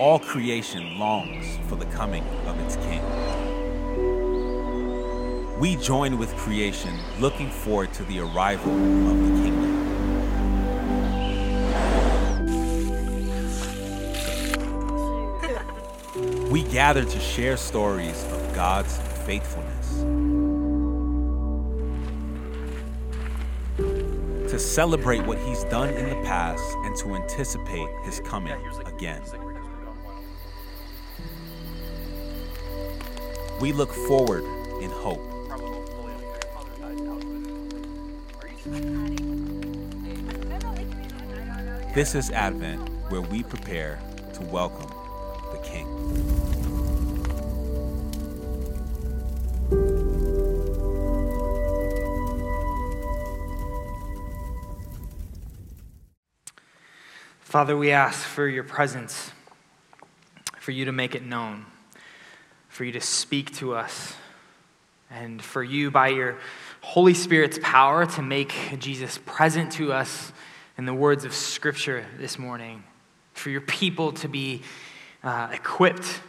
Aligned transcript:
all 0.00 0.18
creation 0.18 0.98
longs 0.98 1.58
for 1.68 1.76
the 1.76 1.84
coming 1.84 2.24
of 2.46 2.58
its 2.60 2.76
king. 2.76 3.02
We 5.60 5.76
join 5.76 6.16
with 6.16 6.34
creation 6.36 6.98
looking 7.20 7.50
forward 7.50 7.92
to 7.92 8.04
the 8.04 8.20
arrival 8.20 8.72
of 8.72 9.18
the 9.20 9.28
kingdom. 9.42 9.70
We 16.50 16.62
gather 16.62 17.04
to 17.04 17.20
share 17.20 17.58
stories 17.58 18.24
of 18.32 18.54
God's 18.54 18.96
faithfulness. 19.26 20.00
To 24.50 24.58
celebrate 24.58 25.26
what 25.26 25.36
He's 25.40 25.64
done 25.64 25.90
in 25.90 26.08
the 26.08 26.16
past 26.24 26.64
and 26.84 26.96
to 27.00 27.14
anticipate 27.16 27.90
His 28.04 28.20
coming 28.20 28.56
again. 28.86 29.20
We 33.60 33.74
look 33.74 33.92
forward 33.92 34.42
in 34.80 34.90
hope. 34.90 35.20
This 41.94 42.14
is 42.14 42.30
Advent, 42.30 42.88
where 43.10 43.20
we 43.20 43.42
prepare 43.42 44.00
to 44.32 44.40
welcome 44.44 44.88
the 45.52 45.58
King. 45.58 45.86
Father, 57.40 57.76
we 57.76 57.90
ask 57.90 58.20
for 58.20 58.48
your 58.48 58.64
presence, 58.64 59.32
for 60.58 60.70
you 60.70 60.86
to 60.86 60.92
make 60.92 61.14
it 61.14 61.22
known, 61.22 61.66
for 62.70 62.84
you 62.84 62.92
to 62.92 63.00
speak 63.02 63.54
to 63.56 63.74
us, 63.74 64.14
and 65.10 65.42
for 65.42 65.62
you, 65.62 65.90
by 65.90 66.08
your 66.08 66.38
Holy 66.80 67.12
Spirit's 67.12 67.58
power, 67.62 68.06
to 68.06 68.22
make 68.22 68.54
Jesus 68.78 69.18
present 69.26 69.72
to 69.72 69.92
us 69.92 70.32
in 70.78 70.86
the 70.86 70.94
words 70.94 71.26
of 71.26 71.34
Scripture 71.34 72.06
this 72.18 72.38
morning, 72.38 72.82
for 73.34 73.50
your 73.50 73.60
people 73.60 74.12
to 74.12 74.28
be 74.28 74.62
uh, 75.22 75.50
equipped 75.52 76.20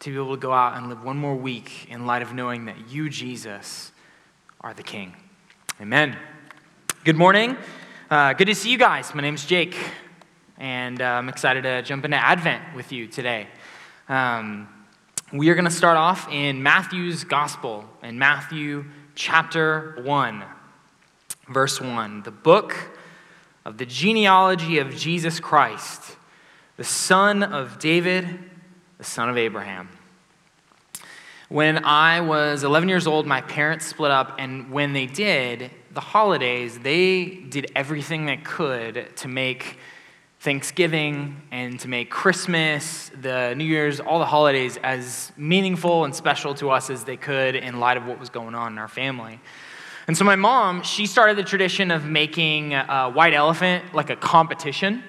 to 0.00 0.10
be 0.10 0.16
able 0.16 0.34
to 0.34 0.40
go 0.40 0.50
out 0.50 0.78
and 0.78 0.88
live 0.88 1.04
one 1.04 1.18
more 1.18 1.36
week 1.36 1.86
in 1.90 2.06
light 2.06 2.22
of 2.22 2.32
knowing 2.32 2.64
that 2.64 2.88
you, 2.88 3.10
Jesus, 3.10 3.92
are 4.62 4.72
the 4.72 4.82
King. 4.82 5.14
Amen. 5.78 6.16
Good 7.04 7.16
morning. 7.16 7.56
Uh, 8.10 8.32
good 8.32 8.46
to 8.46 8.54
see 8.54 8.70
you 8.70 8.78
guys. 8.78 9.14
My 9.14 9.20
name's 9.20 9.44
Jake 9.44 9.76
and 10.60 11.00
uh, 11.00 11.04
I'm 11.04 11.28
excited 11.28 11.62
to 11.62 11.82
jump 11.82 12.04
into 12.04 12.18
Advent 12.18 12.74
with 12.74 12.92
you 12.92 13.06
today. 13.06 13.46
Um, 14.08 14.68
we 15.32 15.48
are 15.48 15.54
going 15.54 15.64
to 15.64 15.70
start 15.70 15.96
off 15.96 16.28
in 16.28 16.60
Matthew's 16.60 17.22
Gospel, 17.22 17.84
in 18.02 18.18
Matthew 18.18 18.86
chapter 19.14 20.00
1, 20.02 20.42
verse 21.48 21.80
1, 21.80 22.24
the 22.24 22.32
book 22.32 22.74
of 23.64 23.78
the 23.78 23.86
genealogy 23.86 24.78
of 24.78 24.96
Jesus 24.96 25.38
Christ, 25.38 26.16
the 26.76 26.82
son 26.82 27.44
of 27.44 27.78
David, 27.78 28.40
the 28.98 29.04
son 29.04 29.28
of 29.28 29.38
Abraham. 29.38 29.88
When 31.48 31.84
I 31.84 32.22
was 32.22 32.64
11 32.64 32.88
years 32.88 33.06
old, 33.06 33.24
my 33.24 33.40
parents 33.40 33.86
split 33.86 34.10
up, 34.10 34.34
and 34.36 34.72
when 34.72 34.94
they 34.94 35.06
did, 35.06 35.70
the 35.92 36.00
holidays, 36.00 36.80
they 36.80 37.24
did 37.24 37.70
everything 37.76 38.26
they 38.26 38.38
could 38.38 39.14
to 39.16 39.28
make 39.28 39.78
Thanksgiving 40.40 41.42
and 41.50 41.78
to 41.80 41.88
make 41.88 42.08
Christmas, 42.10 43.10
the 43.20 43.54
New 43.54 43.64
Year's, 43.64 44.00
all 44.00 44.18
the 44.18 44.24
holidays 44.24 44.78
as 44.82 45.32
meaningful 45.36 46.04
and 46.06 46.14
special 46.14 46.54
to 46.54 46.70
us 46.70 46.88
as 46.88 47.04
they 47.04 47.18
could 47.18 47.54
in 47.54 47.78
light 47.78 47.98
of 47.98 48.06
what 48.06 48.18
was 48.18 48.30
going 48.30 48.54
on 48.54 48.72
in 48.72 48.78
our 48.78 48.88
family. 48.88 49.38
And 50.06 50.16
so 50.16 50.24
my 50.24 50.36
mom, 50.36 50.82
she 50.82 51.04
started 51.04 51.36
the 51.36 51.42
tradition 51.42 51.90
of 51.90 52.06
making 52.06 52.72
a 52.72 53.10
white 53.10 53.34
elephant 53.34 53.94
like 53.94 54.08
a 54.08 54.16
competition. 54.16 55.04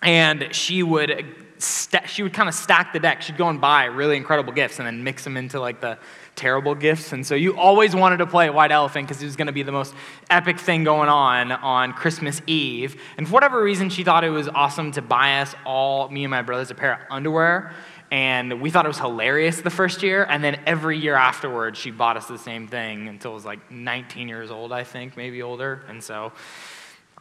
And 0.00 0.54
she 0.54 0.84
would, 0.84 1.34
st- 1.62 2.08
she 2.08 2.22
would 2.22 2.32
kind 2.32 2.48
of 2.48 2.54
stack 2.54 2.92
the 2.92 3.00
deck. 3.00 3.22
She'd 3.22 3.36
go 3.36 3.48
and 3.48 3.60
buy 3.60 3.84
really 3.84 4.16
incredible 4.16 4.52
gifts 4.52 4.78
and 4.78 4.86
then 4.86 5.02
mix 5.04 5.24
them 5.24 5.36
into 5.36 5.60
like 5.60 5.80
the 5.80 5.98
terrible 6.36 6.74
gifts. 6.74 7.12
And 7.12 7.26
so 7.26 7.34
you 7.34 7.56
always 7.56 7.94
wanted 7.94 8.18
to 8.18 8.26
play 8.26 8.50
White 8.50 8.72
Elephant 8.72 9.06
because 9.06 9.22
it 9.22 9.26
was 9.26 9.36
going 9.36 9.46
to 9.46 9.52
be 9.52 9.62
the 9.62 9.72
most 9.72 9.94
epic 10.30 10.58
thing 10.58 10.84
going 10.84 11.08
on 11.08 11.52
on 11.52 11.92
Christmas 11.92 12.40
Eve. 12.46 13.00
And 13.16 13.26
for 13.26 13.34
whatever 13.34 13.62
reason, 13.62 13.90
she 13.90 14.04
thought 14.04 14.24
it 14.24 14.30
was 14.30 14.48
awesome 14.48 14.92
to 14.92 15.02
buy 15.02 15.40
us 15.40 15.54
all, 15.64 16.08
me 16.08 16.24
and 16.24 16.30
my 16.30 16.42
brothers, 16.42 16.70
a 16.70 16.74
pair 16.74 16.94
of 16.94 17.00
underwear. 17.10 17.72
And 18.10 18.60
we 18.60 18.70
thought 18.70 18.84
it 18.84 18.88
was 18.88 18.98
hilarious 18.98 19.62
the 19.62 19.70
first 19.70 20.02
year. 20.02 20.26
And 20.28 20.44
then 20.44 20.60
every 20.66 20.98
year 20.98 21.14
afterwards, 21.14 21.78
she 21.78 21.90
bought 21.90 22.18
us 22.18 22.26
the 22.26 22.38
same 22.38 22.68
thing 22.68 23.08
until 23.08 23.30
it 23.30 23.34
was 23.34 23.46
like 23.46 23.70
19 23.70 24.28
years 24.28 24.50
old, 24.50 24.70
I 24.70 24.84
think, 24.84 25.16
maybe 25.16 25.42
older. 25.42 25.82
And 25.88 26.02
so 26.02 26.32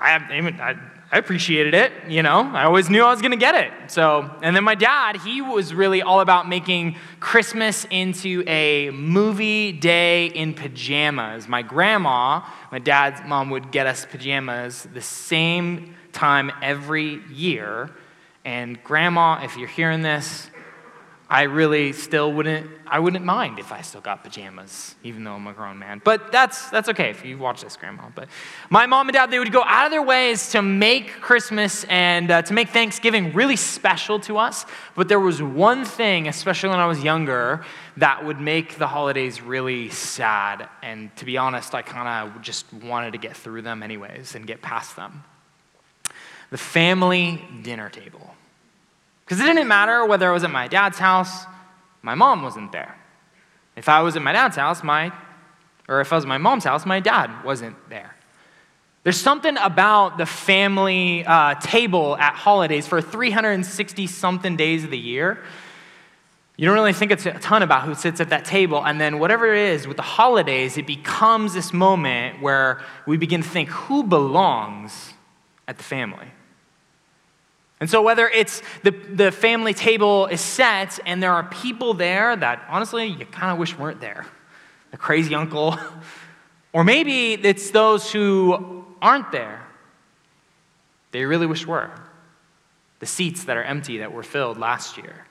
I, 0.02 0.76
I, 1.12 1.18
appreciated 1.18 1.74
it, 1.74 1.92
you 2.08 2.24
know. 2.24 2.42
I 2.42 2.64
always 2.64 2.90
knew 2.90 3.04
I 3.04 3.12
was 3.12 3.22
going 3.22 3.32
to 3.32 3.38
get 3.38 3.56
it. 3.56 3.92
So, 3.92 4.30
and 4.42 4.56
then 4.56 4.64
my 4.64 4.76
dad, 4.76 5.18
he 5.18 5.42
was 5.42 5.74
really 5.74 6.02
all 6.02 6.22
about 6.22 6.48
making 6.48 6.96
Christmas 7.20 7.86
into 7.90 8.44
a 8.48 8.90
movie 8.92 9.74
day 9.74 10.28
in 10.28 10.54
pajamas. 10.54 11.48
My 11.48 11.62
grandma, 11.62 12.44
my 12.72 12.80
dad's 12.80 13.22
mom, 13.28 13.50
would 13.50 13.72
get 13.72 13.88
us 13.88 14.06
pajamas 14.06 14.88
the 14.94 15.02
same 15.02 15.96
time 16.14 16.52
every 16.62 17.22
year. 17.30 17.92
And 18.46 18.82
grandma, 18.84 19.44
if 19.44 19.58
you're 19.58 19.68
hearing 19.68 20.02
this, 20.02 20.50
I 21.32 21.44
really 21.44 21.94
still 21.94 22.34
wouldn't, 22.34 22.70
I 22.86 23.00
wouldn't 23.00 23.24
mind 23.24 23.58
if 23.58 23.72
I 23.72 23.84
still 23.84 24.02
got 24.02 24.22
pajamas, 24.22 24.96
even 25.02 25.24
though 25.24 25.36
I'm 25.36 25.48
a 25.48 25.54
grown 25.54 25.80
man. 25.80 26.02
But 26.04 26.30
that's, 26.30 26.70
that's 26.70 26.90
okay 26.90 27.10
if 27.10 27.24
you 27.24 27.38
watch 27.38 27.62
this, 27.62 27.78
Grandma. 27.78 28.10
But 28.14 28.28
my 28.70 28.86
mom 28.86 29.08
and 29.08 29.14
dad, 29.14 29.32
they 29.32 29.40
would 29.40 29.54
go 29.54 29.64
out 29.66 29.86
of 29.86 29.92
their 29.92 30.04
ways 30.04 30.52
to 30.52 30.62
make 30.62 31.10
Christmas 31.22 31.86
and 31.86 32.30
uh, 32.30 32.42
to 32.42 32.54
make 32.54 32.68
Thanksgiving 32.68 33.32
really 33.32 33.56
special 33.56 34.20
to 34.20 34.38
us. 34.38 34.66
But 34.94 35.08
there 35.08 35.22
was 35.22 35.42
one 35.42 35.86
thing, 35.86 36.28
especially 36.28 36.68
when 36.68 36.80
I 36.80 36.86
was 36.86 37.02
younger, 37.02 37.64
that 37.96 38.26
would 38.26 38.42
make 38.42 38.78
the 38.78 38.88
holidays 38.88 39.42
really 39.42 39.90
sad. 39.90 40.68
And 40.84 41.16
to 41.16 41.24
be 41.24 41.38
honest, 41.38 41.74
I 41.74 41.82
kind 41.82 42.30
of 42.30 42.42
just 42.42 42.66
wanted 42.74 43.12
to 43.12 43.18
get 43.20 43.38
through 43.38 43.62
them 43.62 43.84
anyways 43.84 44.36
and 44.36 44.46
get 44.46 44.62
past 44.62 44.98
them. 44.98 45.24
The 46.50 46.58
family 46.58 47.42
dinner 47.64 47.90
table. 47.90 48.36
Because 49.32 49.46
it 49.46 49.48
didn't 49.48 49.70
matter 49.70 50.06
whether 50.06 50.30
I 50.30 50.34
was 50.34 50.44
at 50.44 50.52
my 50.52 50.68
dad's 50.68 51.00
house, 51.00 51.46
my 52.02 52.16
mom 52.16 52.42
wasn't 52.42 52.74
there. 52.74 52.98
If 53.78 53.88
I 53.88 54.02
was 54.02 54.18
at 54.18 54.22
my 54.22 54.34
dad's 54.34 54.58
house, 54.58 54.84
my, 54.84 55.14
or 55.88 56.02
if 56.02 56.12
I 56.12 56.18
was 56.18 56.26
at 56.26 56.28
my 56.28 56.38
mom's 56.38 56.66
house, 56.66 56.86
my 56.86 57.00
dad 57.00 57.46
wasn't 57.46 57.78
there. 57.88 58.14
There's 59.04 59.16
something 59.16 59.56
about 59.56 60.18
the 60.18 60.26
family 60.26 61.24
uh, 61.26 61.56
table 61.62 62.18
at 62.18 62.34
holidays 62.34 62.88
for 62.88 63.02
360 63.02 64.06
something 64.08 64.58
days 64.58 64.84
of 64.84 64.92
the 64.92 65.00
year. 65.00 65.40
You 66.58 66.66
don't 66.66 66.76
really 66.76 66.92
think 66.92 67.14
it's 67.14 67.26
a 67.26 67.32
ton 67.40 67.64
about 67.64 67.84
who 67.84 67.96
sits 67.96 68.20
at 68.20 68.32
that 68.32 68.44
table. 68.44 68.86
And 68.86 69.00
then, 69.00 69.18
whatever 69.18 69.54
it 69.54 69.70
is, 69.70 69.88
with 69.88 69.96
the 69.96 70.04
holidays, 70.04 70.78
it 70.78 70.86
becomes 70.86 71.54
this 71.54 71.72
moment 71.72 72.42
where 72.42 72.82
we 73.08 73.16
begin 73.16 73.44
to 73.44 73.48
think 73.48 73.70
who 73.70 74.04
belongs 74.04 75.14
at 75.70 75.78
the 75.78 75.86
family. 75.86 76.28
And 77.82 77.90
so, 77.90 78.04
whether 78.04 78.30
it's 78.30 78.62
the, 78.84 78.92
the 78.92 79.32
family 79.32 79.74
table 79.74 80.28
is 80.28 80.40
set 80.40 81.00
and 81.06 81.22
there 81.22 81.34
are 81.34 81.44
people 81.44 81.96
there 81.96 82.36
that 82.36 82.64
honestly 82.70 83.08
you 83.08 83.26
kind 83.26 83.52
of 83.52 83.58
wish 83.58 83.76
weren't 83.76 84.00
there, 84.00 84.28
the 84.92 84.98
crazy 84.98 85.34
uncle, 85.34 85.78
or 86.74 86.84
maybe 86.84 87.34
it's 87.34 87.72
those 87.72 88.12
who 88.12 88.86
aren't 89.02 89.32
there, 89.32 89.66
they 91.10 91.26
really 91.26 91.48
wish 91.48 91.66
were, 91.66 91.90
the 93.00 93.08
seats 93.08 93.46
that 93.46 93.58
are 93.58 93.64
empty 93.64 93.98
that 93.98 94.14
were 94.14 94.24
filled 94.24 94.60
last 94.60 94.98
year. 94.98 95.26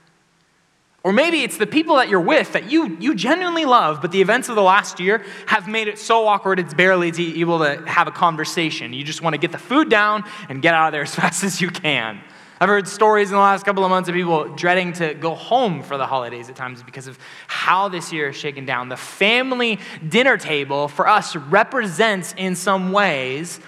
Or 1.03 1.13
maybe 1.13 1.43
it's 1.43 1.57
the 1.57 1.69
people 1.69 1.97
that 1.97 2.09
you're 2.09 2.21
with 2.21 2.53
that 2.53 2.71
you, 2.71 2.97
you 3.01 3.15
genuinely 3.15 3.65
love, 3.65 4.03
but 4.03 4.11
the 4.11 4.21
events 4.21 4.49
of 4.49 4.57
the 4.57 4.63
last 4.63 4.99
year 5.01 5.25
have 5.47 5.67
made 5.67 5.87
it 5.89 5.99
so 5.99 6.27
awkward 6.27 6.59
it's 6.59 6.75
barely 6.75 7.09
able 7.41 7.61
to 7.61 7.77
have 7.87 8.09
a 8.09 8.11
conversation. 8.11 8.93
You 8.93 9.05
just 9.05 9.23
want 9.23 9.35
to 9.35 9.39
get 9.39 9.53
the 9.53 9.59
food 9.59 9.89
down 9.89 10.25
and 10.49 10.61
get 10.61 10.75
out 10.75 10.89
of 10.89 10.93
there 10.93 11.03
as 11.03 11.15
fast 11.15 11.45
as 11.45 11.61
you 11.61 11.71
can. 11.71 12.21
I've 12.63 12.69
heard 12.69 12.87
stories 12.87 13.31
in 13.31 13.37
the 13.37 13.41
last 13.41 13.65
couple 13.65 13.85
of 13.85 13.91
months 13.91 14.11
of 14.11 14.15
people 14.15 14.45
dreading 14.55 14.93
to 14.95 15.15
go 15.15 15.35
home 15.35 15.83
for 15.83 15.97
the 15.97 16.07
holidays 16.07 16.51
at 16.51 16.57
times 16.57 16.83
because 16.83 17.07
of 17.07 17.19
how 17.47 17.89
this 17.89 18.13
year 18.13 18.29
is 18.29 18.37
shaken 18.37 18.67
down. 18.67 18.91
The 18.91 18.99
family 18.99 19.79
dinner 20.07 20.37
table 20.37 20.87
for 20.87 21.09
us 21.09 21.35
represents, 21.35 22.35
in 22.37 22.55
some 22.55 22.93
ways, 22.93 23.61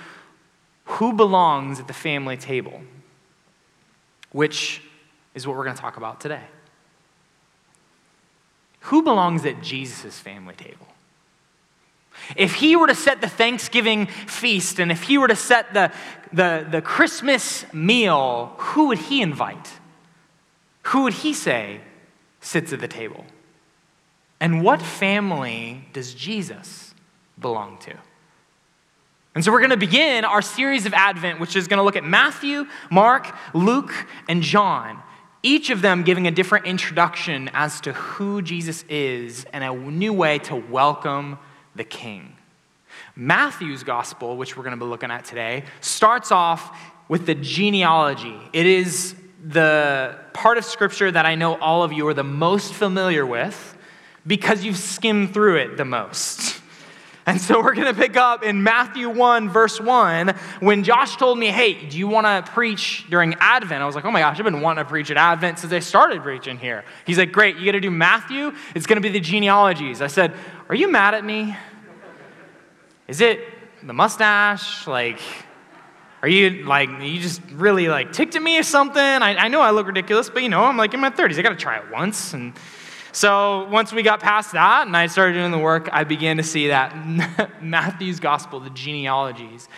who 0.84 1.14
belongs 1.14 1.80
at 1.80 1.86
the 1.86 1.94
family 1.94 2.36
table, 2.36 2.82
which 4.30 4.82
is 5.34 5.46
what 5.46 5.56
we're 5.56 5.64
going 5.64 5.76
to 5.76 5.80
talk 5.80 5.96
about 5.96 6.20
today. 6.20 6.44
Who 8.80 9.02
belongs 9.02 9.46
at 9.46 9.62
Jesus' 9.62 10.18
family 10.18 10.54
table? 10.54 10.91
If 12.36 12.54
he 12.54 12.76
were 12.76 12.86
to 12.86 12.94
set 12.94 13.20
the 13.20 13.28
Thanksgiving 13.28 14.06
feast 14.06 14.78
and 14.78 14.92
if 14.92 15.02
he 15.02 15.18
were 15.18 15.28
to 15.28 15.36
set 15.36 15.74
the, 15.74 15.92
the, 16.32 16.66
the 16.70 16.82
Christmas 16.82 17.64
meal, 17.72 18.54
who 18.58 18.88
would 18.88 18.98
he 18.98 19.22
invite? 19.22 19.72
who 20.82 21.04
would 21.04 21.14
he 21.14 21.32
say 21.32 21.80
sits 22.40 22.72
at 22.72 22.80
the 22.80 22.88
table? 22.88 23.24
And 24.40 24.62
what 24.62 24.82
family 24.82 25.84
does 25.92 26.14
Jesus 26.14 26.94
belong 27.38 27.78
to? 27.78 27.94
And 29.34 29.44
so 29.44 29.52
we're 29.52 29.60
going 29.60 29.70
to 29.70 29.76
begin 29.76 30.24
our 30.24 30.42
series 30.42 30.84
of 30.84 30.92
Advent, 30.92 31.40
which 31.40 31.56
is 31.56 31.68
going 31.68 31.78
to 31.78 31.84
look 31.84 31.96
at 31.96 32.04
Matthew, 32.04 32.66
Mark, 32.90 33.34
Luke, 33.54 33.92
and 34.28 34.42
John, 34.42 35.00
each 35.42 35.70
of 35.70 35.80
them 35.80 36.02
giving 36.02 36.26
a 36.26 36.30
different 36.30 36.66
introduction 36.66 37.50
as 37.54 37.80
to 37.82 37.92
who 37.92 38.42
Jesus 38.42 38.84
is 38.88 39.46
and 39.52 39.64
a 39.64 39.74
new 39.74 40.12
way 40.12 40.38
to 40.40 40.56
welcome 40.56 41.38
the 41.74 41.84
King. 41.84 42.36
Matthew's 43.16 43.84
gospel, 43.84 44.36
which 44.36 44.56
we're 44.56 44.62
going 44.62 44.78
to 44.78 44.84
be 44.84 44.88
looking 44.88 45.10
at 45.10 45.24
today, 45.24 45.64
starts 45.80 46.32
off 46.32 46.76
with 47.08 47.26
the 47.26 47.34
genealogy. 47.34 48.36
It 48.52 48.66
is 48.66 49.14
the 49.44 50.18
part 50.32 50.58
of 50.58 50.64
scripture 50.64 51.10
that 51.10 51.26
I 51.26 51.34
know 51.34 51.56
all 51.56 51.82
of 51.82 51.92
you 51.92 52.06
are 52.08 52.14
the 52.14 52.24
most 52.24 52.72
familiar 52.72 53.26
with 53.26 53.76
because 54.26 54.64
you've 54.64 54.76
skimmed 54.76 55.34
through 55.34 55.56
it 55.56 55.76
the 55.76 55.84
most. 55.84 56.60
And 57.24 57.40
so 57.40 57.62
we're 57.62 57.74
going 57.74 57.86
to 57.86 57.94
pick 57.94 58.16
up 58.16 58.42
in 58.42 58.64
Matthew 58.64 59.08
1, 59.08 59.48
verse 59.48 59.80
1. 59.80 60.34
When 60.58 60.82
Josh 60.82 61.16
told 61.16 61.38
me, 61.38 61.46
hey, 61.46 61.74
do 61.74 61.96
you 61.96 62.08
want 62.08 62.26
to 62.26 62.50
preach 62.50 63.06
during 63.10 63.34
Advent? 63.38 63.80
I 63.80 63.86
was 63.86 63.94
like, 63.94 64.04
oh 64.04 64.10
my 64.10 64.18
gosh, 64.18 64.38
I've 64.38 64.44
been 64.44 64.60
wanting 64.60 64.84
to 64.84 64.88
preach 64.88 65.08
at 65.08 65.16
Advent 65.16 65.60
since 65.60 65.72
I 65.72 65.78
started 65.78 66.22
preaching 66.22 66.58
here. 66.58 66.84
He's 67.06 67.18
like, 67.18 67.30
great, 67.30 67.58
you 67.58 67.64
got 67.64 67.72
to 67.72 67.80
do 67.80 67.92
Matthew? 67.92 68.52
It's 68.74 68.86
going 68.86 69.00
to 69.00 69.00
be 69.00 69.08
the 69.08 69.20
genealogies. 69.20 70.02
I 70.02 70.08
said, 70.08 70.34
are 70.72 70.74
you 70.74 70.90
mad 70.90 71.12
at 71.12 71.22
me? 71.22 71.54
Is 73.06 73.20
it 73.20 73.40
the 73.82 73.92
mustache? 73.92 74.86
Like, 74.86 75.20
are 76.22 76.28
you 76.28 76.64
like, 76.64 76.88
you 76.88 77.20
just 77.20 77.42
really 77.50 77.88
like 77.88 78.14
ticked 78.14 78.36
at 78.36 78.42
me 78.42 78.58
or 78.58 78.62
something? 78.62 78.98
I, 78.98 79.36
I 79.36 79.48
know 79.48 79.60
I 79.60 79.72
look 79.72 79.86
ridiculous, 79.86 80.30
but 80.30 80.42
you 80.42 80.48
know, 80.48 80.64
I'm 80.64 80.78
like 80.78 80.94
in 80.94 81.00
my 81.00 81.10
30s. 81.10 81.38
I 81.38 81.42
got 81.42 81.50
to 81.50 81.56
try 81.56 81.76
it 81.76 81.90
once. 81.92 82.32
And 82.32 82.54
so 83.12 83.68
once 83.68 83.92
we 83.92 84.02
got 84.02 84.20
past 84.20 84.52
that 84.52 84.86
and 84.86 84.96
I 84.96 85.08
started 85.08 85.34
doing 85.34 85.50
the 85.50 85.58
work, 85.58 85.90
I 85.92 86.04
began 86.04 86.38
to 86.38 86.42
see 86.42 86.68
that 86.68 86.96
Matthew's 87.62 88.18
gospel, 88.18 88.58
the 88.58 88.70
genealogies, 88.70 89.68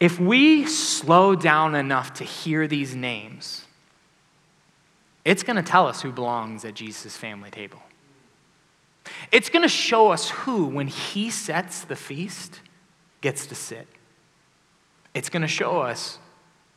if 0.00 0.18
we 0.18 0.66
slow 0.66 1.36
down 1.36 1.76
enough 1.76 2.14
to 2.14 2.24
hear 2.24 2.66
these 2.66 2.96
names, 2.96 3.64
it's 5.24 5.44
going 5.44 5.54
to 5.54 5.62
tell 5.62 5.86
us 5.86 6.02
who 6.02 6.10
belongs 6.10 6.64
at 6.64 6.74
Jesus' 6.74 7.16
family 7.16 7.52
table. 7.52 7.80
It's 9.32 9.48
going 9.48 9.62
to 9.62 9.68
show 9.68 10.10
us 10.10 10.30
who, 10.30 10.66
when 10.66 10.86
he 10.86 11.30
sets 11.30 11.82
the 11.82 11.96
feast, 11.96 12.60
gets 13.20 13.46
to 13.46 13.54
sit. 13.54 13.86
It's 15.14 15.28
going 15.28 15.42
to 15.42 15.48
show 15.48 15.80
us 15.80 16.18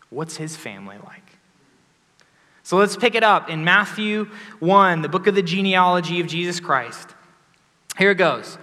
what's 0.10 0.38
his 0.38 0.56
family 0.56 0.98
like. 1.06 1.38
So 2.64 2.78
let's 2.78 2.96
pick 2.96 3.16
it 3.16 3.24
up 3.24 3.50
in 3.50 3.64
Matthew 3.64 4.30
1, 4.60 5.02
the 5.02 5.10
book 5.10 5.28
of 5.28 5.36
the 5.36 5.42
genealogy 5.42 6.20
of 6.20 6.28
Jesus 6.28 6.60
Christ. 6.60 7.16
Here 7.98 8.12
it 8.12 8.16
goes 8.16 8.58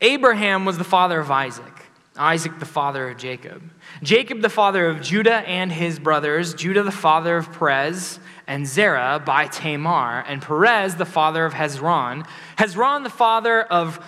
Abraham 0.00 0.64
was 0.64 0.78
the 0.78 0.84
father 0.84 1.18
of 1.18 1.30
Isaac, 1.30 1.84
Isaac 2.16 2.58
the 2.58 2.66
father 2.66 3.10
of 3.10 3.18
Jacob, 3.18 3.62
Jacob 4.02 4.42
the 4.42 4.48
father 4.48 4.86
of 4.88 5.02
Judah 5.02 5.46
and 5.48 5.72
his 5.72 5.98
brothers, 5.98 6.54
Judah 6.54 6.82
the 6.82 6.92
father 6.92 7.36
of 7.36 7.52
Perez 7.52 8.20
and 8.48 8.66
Zerah 8.66 9.22
by 9.24 9.46
Tamar, 9.46 10.24
and 10.26 10.42
Perez 10.42 10.96
the 10.96 11.04
father 11.04 11.44
of 11.44 11.52
Hezron, 11.52 12.26
Hezron 12.56 13.04
the 13.04 13.10
father 13.10 13.62
of 13.62 14.04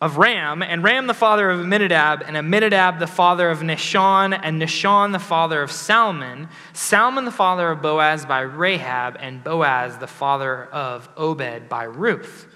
of 0.00 0.18
Ram, 0.18 0.62
and 0.62 0.84
Ram 0.84 1.06
the 1.06 1.14
father 1.14 1.48
of 1.48 1.60
Amminadab, 1.60 2.24
and 2.26 2.36
Amminadab 2.36 2.98
the 2.98 3.06
father 3.06 3.48
of 3.48 3.60
Nahshon, 3.60 4.38
and 4.42 4.60
Nahshon 4.60 5.12
the 5.12 5.18
father 5.18 5.62
of 5.62 5.70
Salmon, 5.70 6.48
Salmon 6.74 7.24
the 7.24 7.30
father 7.30 7.70
of 7.70 7.80
Boaz 7.80 8.26
by 8.26 8.40
Rahab, 8.40 9.16
and 9.18 9.42
Boaz 9.42 9.96
the 9.96 10.06
father 10.06 10.64
of 10.64 11.08
Obed 11.16 11.70
by 11.70 11.84
Ruth, 11.84 12.46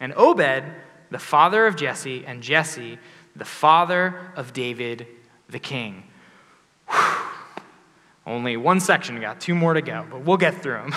and 0.00 0.14
Obed 0.16 0.64
the 1.10 1.18
father 1.18 1.66
of 1.66 1.76
Jesse, 1.76 2.24
and 2.24 2.42
Jesse 2.42 2.98
the 3.34 3.44
father 3.44 4.32
of 4.34 4.54
David 4.54 5.06
the 5.50 5.58
king. 5.58 6.04
Only 8.26 8.56
one 8.56 8.80
section, 8.80 9.14
we 9.14 9.20
got 9.20 9.40
two 9.40 9.54
more 9.54 9.74
to 9.74 9.82
go, 9.82 10.04
but 10.10 10.22
we'll 10.22 10.36
get 10.36 10.62
through 10.62 10.90
them. 10.90 10.94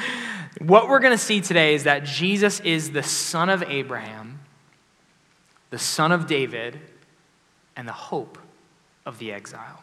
what 0.58 0.88
we're 0.88 1.00
going 1.00 1.12
to 1.12 1.22
see 1.22 1.40
today 1.40 1.74
is 1.74 1.84
that 1.84 2.04
Jesus 2.04 2.60
is 2.60 2.92
the 2.92 3.02
son 3.02 3.50
of 3.50 3.62
Abraham 3.64 4.40
the 5.72 5.78
son 5.78 6.12
of 6.12 6.26
David, 6.26 6.78
and 7.74 7.88
the 7.88 7.92
hope 7.92 8.36
of 9.06 9.18
the 9.18 9.32
exile. 9.32 9.81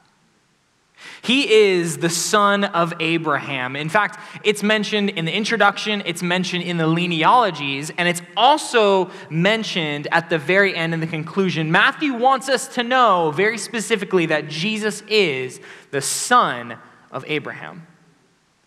He 1.21 1.51
is 1.51 1.97
the 1.97 2.09
son 2.09 2.63
of 2.63 2.93
Abraham. 2.99 3.75
In 3.75 3.89
fact, 3.89 4.19
it's 4.43 4.63
mentioned 4.63 5.09
in 5.11 5.25
the 5.25 5.35
introduction, 5.35 6.01
it's 6.05 6.23
mentioned 6.23 6.63
in 6.63 6.77
the 6.77 6.93
genealogies, 6.93 7.91
and 7.97 8.07
it's 8.07 8.21
also 8.37 9.11
mentioned 9.29 10.07
at 10.11 10.29
the 10.29 10.37
very 10.37 10.75
end 10.75 10.93
in 10.93 10.99
the 10.99 11.07
conclusion. 11.07 11.71
Matthew 11.71 12.13
wants 12.13 12.49
us 12.49 12.67
to 12.75 12.83
know 12.83 13.31
very 13.31 13.57
specifically 13.57 14.27
that 14.27 14.47
Jesus 14.47 15.01
is 15.07 15.59
the 15.91 16.01
son 16.01 16.77
of 17.11 17.25
Abraham. 17.27 17.85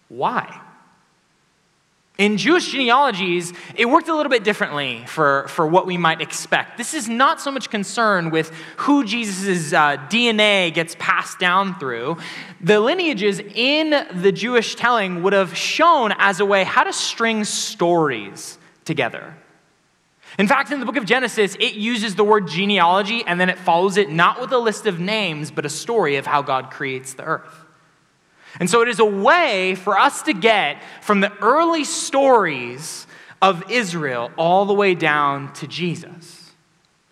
Why? 0.08 0.61
In 2.22 2.36
Jewish 2.36 2.70
genealogies, 2.70 3.52
it 3.74 3.86
worked 3.86 4.06
a 4.06 4.14
little 4.14 4.30
bit 4.30 4.44
differently 4.44 5.02
for, 5.08 5.48
for 5.48 5.66
what 5.66 5.86
we 5.86 5.98
might 5.98 6.20
expect. 6.20 6.78
This 6.78 6.94
is 6.94 7.08
not 7.08 7.40
so 7.40 7.50
much 7.50 7.69
concerned 7.69 8.30
with 8.30 8.52
who 8.76 9.04
Jesus' 9.04 9.72
uh, 9.72 9.96
DNA 10.08 10.72
gets 10.72 10.94
passed 11.00 11.40
down 11.40 11.76
through. 11.80 12.19
The 12.60 12.78
lineages 12.78 13.40
in 13.40 14.06
the 14.14 14.30
Jewish 14.30 14.76
telling 14.76 15.24
would 15.24 15.32
have 15.32 15.56
shown 15.56 16.14
as 16.16 16.38
a 16.38 16.46
way 16.46 16.62
how 16.62 16.84
to 16.84 16.92
string 16.92 17.42
stories 17.42 18.56
together. 18.84 19.34
In 20.38 20.46
fact, 20.46 20.70
in 20.70 20.78
the 20.78 20.86
book 20.86 20.96
of 20.96 21.04
Genesis, 21.04 21.56
it 21.58 21.74
uses 21.74 22.14
the 22.14 22.22
word 22.22 22.46
genealogy 22.46 23.24
and 23.26 23.40
then 23.40 23.50
it 23.50 23.58
follows 23.58 23.96
it 23.96 24.10
not 24.10 24.40
with 24.40 24.52
a 24.52 24.58
list 24.58 24.86
of 24.86 25.00
names, 25.00 25.50
but 25.50 25.66
a 25.66 25.69
story 25.69 26.14
of 26.14 26.26
how 26.26 26.40
God 26.40 26.70
creates 26.70 27.14
the 27.14 27.24
earth. 27.24 27.62
And 28.60 28.69
so 28.69 28.82
it 28.82 28.88
is 28.88 28.99
a 28.99 29.04
way 29.04 29.75
for 29.75 29.99
us 29.99 30.22
to 30.22 30.32
get 30.32 30.82
from 31.00 31.20
the 31.20 31.32
early 31.38 31.84
stories 31.84 33.06
of 33.40 33.70
Israel 33.70 34.31
all 34.37 34.66
the 34.66 34.75
way 34.75 34.94
down 34.94 35.53
to 35.55 35.67
Jesus. 35.67 36.53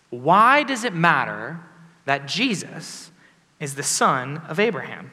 Why 0.09 0.63
does 0.63 0.83
it 0.83 0.93
matter 0.93 1.59
that 2.05 2.27
Jesus 2.27 3.11
is 3.59 3.75
the 3.75 3.83
son 3.83 4.37
of 4.47 4.59
Abraham? 4.59 5.11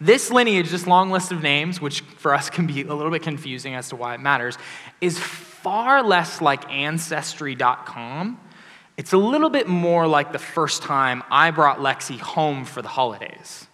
This 0.00 0.30
lineage, 0.30 0.70
this 0.70 0.86
long 0.86 1.10
list 1.10 1.32
of 1.32 1.42
names, 1.42 1.80
which 1.80 2.00
for 2.00 2.34
us 2.34 2.50
can 2.50 2.66
be 2.66 2.82
a 2.82 2.94
little 2.94 3.10
bit 3.10 3.22
confusing 3.22 3.74
as 3.74 3.88
to 3.90 3.96
why 3.96 4.14
it 4.14 4.20
matters, 4.20 4.58
is 5.00 5.18
far 5.18 6.02
less 6.02 6.40
like 6.40 6.68
Ancestry.com. 6.70 8.40
It's 8.96 9.12
a 9.12 9.18
little 9.18 9.50
bit 9.50 9.66
more 9.66 10.06
like 10.06 10.32
the 10.32 10.38
first 10.38 10.82
time 10.82 11.22
I 11.30 11.50
brought 11.50 11.78
Lexi 11.78 12.18
home 12.18 12.64
for 12.64 12.82
the 12.82 12.88
holidays. 12.88 13.66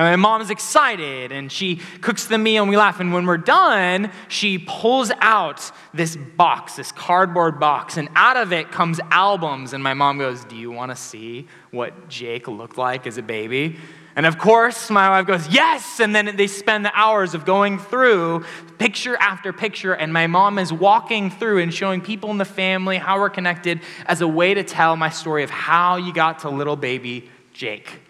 And 0.00 0.08
my 0.08 0.16
mom 0.16 0.40
is 0.40 0.48
excited 0.48 1.30
and 1.30 1.52
she 1.52 1.76
cooks 2.00 2.26
the 2.26 2.38
meal 2.38 2.62
and 2.62 2.70
we 2.70 2.76
laugh. 2.78 3.00
And 3.00 3.12
when 3.12 3.26
we're 3.26 3.36
done, 3.36 4.10
she 4.28 4.56
pulls 4.56 5.10
out 5.20 5.70
this 5.92 6.16
box, 6.16 6.76
this 6.76 6.90
cardboard 6.90 7.60
box, 7.60 7.98
and 7.98 8.08
out 8.16 8.38
of 8.38 8.50
it 8.50 8.72
comes 8.72 8.98
albums. 9.10 9.74
And 9.74 9.84
my 9.84 9.92
mom 9.92 10.16
goes, 10.16 10.42
Do 10.46 10.56
you 10.56 10.70
want 10.70 10.90
to 10.90 10.96
see 10.96 11.48
what 11.70 12.08
Jake 12.08 12.48
looked 12.48 12.78
like 12.78 13.06
as 13.06 13.18
a 13.18 13.22
baby? 13.22 13.76
And 14.16 14.24
of 14.24 14.38
course, 14.38 14.88
my 14.88 15.10
wife 15.10 15.26
goes, 15.26 15.46
Yes! 15.48 16.00
And 16.00 16.16
then 16.16 16.34
they 16.34 16.46
spend 16.46 16.82
the 16.82 16.98
hours 16.98 17.34
of 17.34 17.44
going 17.44 17.78
through 17.78 18.46
picture 18.78 19.18
after 19.18 19.52
picture. 19.52 19.92
And 19.92 20.14
my 20.14 20.26
mom 20.28 20.58
is 20.58 20.72
walking 20.72 21.30
through 21.30 21.58
and 21.58 21.74
showing 21.74 22.00
people 22.00 22.30
in 22.30 22.38
the 22.38 22.46
family 22.46 22.96
how 22.96 23.20
we're 23.20 23.28
connected 23.28 23.82
as 24.06 24.22
a 24.22 24.28
way 24.28 24.54
to 24.54 24.64
tell 24.64 24.96
my 24.96 25.10
story 25.10 25.42
of 25.42 25.50
how 25.50 25.96
you 25.96 26.14
got 26.14 26.38
to 26.38 26.48
little 26.48 26.76
baby 26.76 27.28
Jake. 27.52 28.00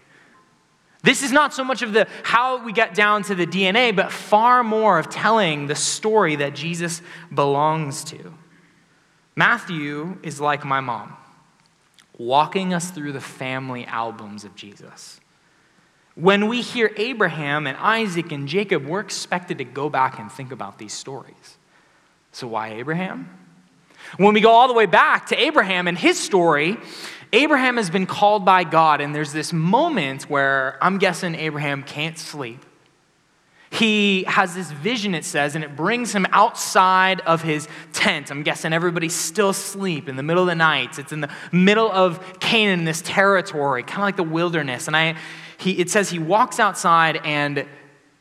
This 1.03 1.23
is 1.23 1.33
not 1.33 1.55
so 1.55 1.65
much 1.65 1.83
of 1.83 1.93
the 1.93 2.07
how 2.23 2.63
we 2.65 2.73
get 2.73 2.95
down 2.95 3.23
to 3.25 3.35
the 3.35 3.47
DNA, 3.47 3.95
but 3.95 4.13
far 4.13 4.63
more 4.63 4.99
of 4.99 5.09
telling 5.09 5.67
the 5.67 5.75
story 5.75 6.37
that 6.37 6.55
Jesus 6.55 7.01
belongs 7.33 8.05
to. 8.05 8.35
Matthew 9.35 10.19
is 10.23 10.41
like 10.41 10.65
my 10.65 10.81
mom, 10.81 11.17
walking 12.19 12.75
us 12.75 12.91
through 12.91 13.13
the 13.13 13.21
family 13.21 13.87
albums 13.87 14.45
of 14.45 14.55
Jesus. 14.55 15.21
When 16.15 16.49
we 16.49 16.61
hear 16.61 16.93
Abraham 16.97 17.67
and 17.67 17.79
Isaac 17.79 18.33
and 18.33 18.47
Jacob, 18.47 18.85
we're 18.85 19.01
expected 19.01 19.59
to 19.59 19.65
go 19.65 19.89
back 19.89 20.19
and 20.19 20.31
think 20.31 20.53
about 20.53 20.79
these 20.79 20.93
stories. 20.93 21.57
So, 22.33 22.47
why 22.49 22.73
Abraham? 22.75 23.40
When 24.17 24.35
we 24.35 24.41
go 24.41 24.51
all 24.51 24.69
the 24.69 24.75
way 24.75 24.87
back 24.87 25.27
to 25.27 25.41
Abraham 25.41 25.89
and 25.89 25.97
his 25.97 26.19
story, 26.19 26.77
Abraham 27.33 27.77
has 27.77 27.91
been 27.91 28.07
called 28.07 28.45
by 28.45 28.65
God, 28.65 29.01
and 29.01 29.15
there's 29.15 29.33
this 29.33 29.53
moment 29.53 30.25
where 30.29 30.79
I'm 30.83 30.99
guessing 30.99 31.35
Abraham 31.37 31.83
can't 31.83 32.19
sleep. 32.19 32.65
He 33.73 34.25
has 34.25 34.53
this 34.53 34.73
vision, 34.73 35.15
it 35.15 35.25
says, 35.25 35.55
and 35.55 35.63
it 35.63 35.77
brings 35.77 36.13
him 36.13 36.27
outside 36.33 37.21
of 37.21 37.43
his 37.43 37.69
tent. 37.93 38.33
I'm 38.33 38.43
guessing 38.43 38.73
everybody's 38.73 39.15
still 39.15 39.51
asleep 39.51 40.09
in 40.09 40.17
the 40.17 40.25
middle 40.25 40.43
of 40.43 40.49
the 40.49 40.57
night. 40.57 40.99
It's 40.99 41.13
in 41.13 41.21
the 41.21 41.31
middle 41.53 41.91
of 41.91 42.41
Canaan, 42.41 42.85
this 42.85 43.01
territory, 43.01 43.85
kind 43.85 43.99
of 43.99 44.03
like 44.03 44.17
the 44.17 44.25
wilderness. 44.25 44.89
And 44.89 44.97
I, 44.97 45.15
he, 45.57 45.79
it 45.79 45.89
says 45.89 46.11
he 46.11 46.19
walks 46.19 46.59
outside, 46.59 47.21
and 47.25 47.65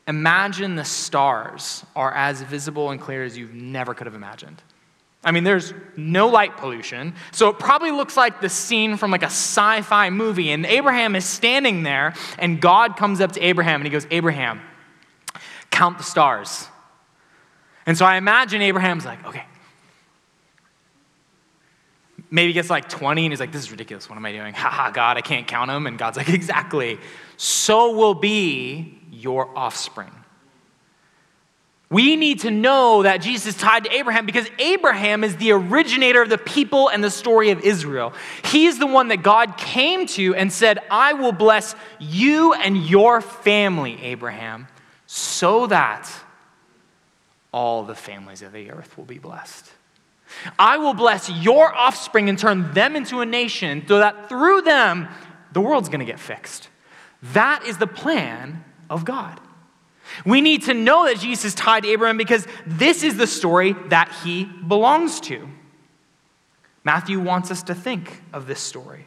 imagine 0.07 0.75
the 0.75 0.85
stars 0.85 1.83
are 1.95 2.13
as 2.13 2.43
visible 2.43 2.91
and 2.91 3.01
clear 3.01 3.23
as 3.23 3.35
you 3.35 3.47
never 3.51 3.95
could 3.95 4.05
have 4.05 4.15
imagined. 4.15 4.61
I 5.23 5.31
mean, 5.31 5.43
there's 5.43 5.73
no 5.97 6.29
light 6.29 6.55
pollution, 6.55 7.13
so 7.31 7.49
it 7.49 7.59
probably 7.59 7.91
looks 7.91 8.15
like 8.15 8.39
the 8.39 8.47
scene 8.47 8.95
from 8.95 9.11
like 9.11 9.23
a 9.23 9.25
sci 9.25 9.81
fi 9.81 10.09
movie. 10.09 10.51
And 10.51 10.65
Abraham 10.65 11.15
is 11.15 11.25
standing 11.25 11.83
there, 11.83 12.13
and 12.37 12.61
God 12.61 12.95
comes 12.95 13.19
up 13.19 13.33
to 13.33 13.41
Abraham 13.41 13.81
and 13.81 13.85
he 13.85 13.91
goes, 13.91 14.07
Abraham, 14.11 14.61
count 15.71 15.97
the 15.97 16.05
stars. 16.05 16.67
And 17.85 17.97
so 17.97 18.05
I 18.05 18.17
imagine 18.17 18.61
Abraham's 18.61 19.03
like, 19.03 19.25
okay. 19.25 19.43
Maybe 22.31 22.53
gets 22.53 22.69
like 22.69 22.87
20 22.87 23.25
and 23.25 23.31
he's 23.33 23.39
like, 23.39 23.51
this 23.51 23.63
is 23.63 23.71
ridiculous. 23.71 24.07
What 24.07 24.15
am 24.15 24.25
I 24.25 24.31
doing? 24.31 24.53
Ha 24.53 24.69
ha, 24.69 24.91
God, 24.91 25.17
I 25.17 25.21
can't 25.21 25.47
count 25.47 25.69
them. 25.69 25.87
And 25.87 25.97
God's 25.97 26.15
like, 26.15 26.29
exactly. 26.29 26.99
So 27.37 27.93
will 27.93 28.13
be 28.13 28.99
your 29.11 29.57
offspring. 29.57 30.11
We 31.91 32.15
need 32.15 32.41
to 32.41 32.51
know 32.51 33.01
that 33.01 33.17
Jesus 33.17 33.55
is 33.55 33.61
tied 33.61 33.85
to 33.85 33.91
Abraham 33.91 34.27
because 34.27 34.47
Abraham 34.59 35.23
is 35.23 35.35
the 35.37 35.51
originator 35.53 36.21
of 36.21 36.29
the 36.29 36.37
people 36.37 36.87
and 36.89 37.03
the 37.03 37.09
story 37.09 37.49
of 37.49 37.61
Israel. 37.61 38.13
He's 38.45 38.77
the 38.77 38.85
one 38.85 39.07
that 39.07 39.23
God 39.23 39.57
came 39.57 40.05
to 40.07 40.35
and 40.35 40.53
said, 40.53 40.79
I 40.91 41.13
will 41.13 41.31
bless 41.31 41.75
you 41.99 42.53
and 42.53 42.77
your 42.77 43.21
family, 43.21 43.99
Abraham, 44.03 44.67
so 45.07 45.65
that 45.67 46.07
all 47.51 47.83
the 47.83 47.95
families 47.95 48.43
of 48.43 48.51
the 48.51 48.69
earth 48.69 48.95
will 48.95 49.05
be 49.05 49.17
blessed. 49.17 49.71
I 50.59 50.77
will 50.77 50.93
bless 50.93 51.27
your 51.27 51.73
offspring 51.73 52.29
and 52.29 52.37
turn 52.37 52.71
them 52.73 52.95
into 52.95 53.21
a 53.21 53.25
nation 53.25 53.83
so 53.87 53.97
that 53.97 54.29
through 54.29 54.61
them, 54.61 55.07
the 55.53 55.61
world's 55.61 55.89
going 55.89 56.01
to 56.01 56.05
get 56.05 56.19
fixed. 56.19 56.69
That 57.33 57.65
is 57.65 57.79
the 57.79 57.87
plan 57.87 58.63
of 58.91 59.05
God. 59.05 59.39
We 60.25 60.41
need 60.41 60.63
to 60.63 60.73
know 60.73 61.05
that 61.05 61.19
Jesus 61.19 61.45
is 61.45 61.55
tied 61.55 61.83
to 61.83 61.89
Abraham 61.89 62.17
because 62.17 62.47
this 62.65 63.03
is 63.03 63.17
the 63.17 63.27
story 63.27 63.73
that 63.87 64.11
he 64.23 64.45
belongs 64.45 65.19
to. 65.21 65.47
Matthew 66.83 67.19
wants 67.19 67.51
us 67.51 67.63
to 67.63 67.75
think 67.75 68.21
of 68.33 68.47
this 68.47 68.59
story. 68.59 69.05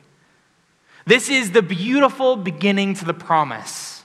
This 1.06 1.28
is 1.28 1.50
the 1.50 1.62
beautiful 1.62 2.36
beginning 2.36 2.94
to 2.94 3.04
the 3.04 3.14
promise. 3.14 4.04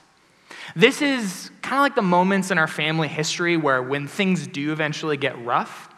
This 0.74 1.00
is 1.00 1.50
kind 1.62 1.78
of 1.78 1.82
like 1.82 1.94
the 1.94 2.02
moments 2.02 2.50
in 2.50 2.58
our 2.58 2.66
family 2.66 3.08
history 3.08 3.56
where 3.56 3.82
when 3.82 4.06
things 4.06 4.46
do 4.46 4.72
eventually 4.72 5.16
get 5.16 5.42
rough, 5.44 5.88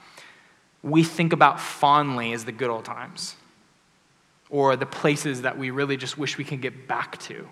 we 0.83 1.03
think 1.03 1.33
about 1.33 1.61
fondly 1.61 2.33
as 2.33 2.45
the 2.45 2.53
good 2.53 2.71
old 2.71 2.85
times 2.85 3.37
or 4.49 4.77
the 4.77 4.87
places 4.87 5.43
that 5.43 5.57
we 5.57 5.71
really 5.71 5.97
just 5.97 6.19
wish 6.19 6.37
we 6.37 6.45
could 6.45 6.61
get 6.61 6.89
back 6.89 7.19
to, 7.19 7.49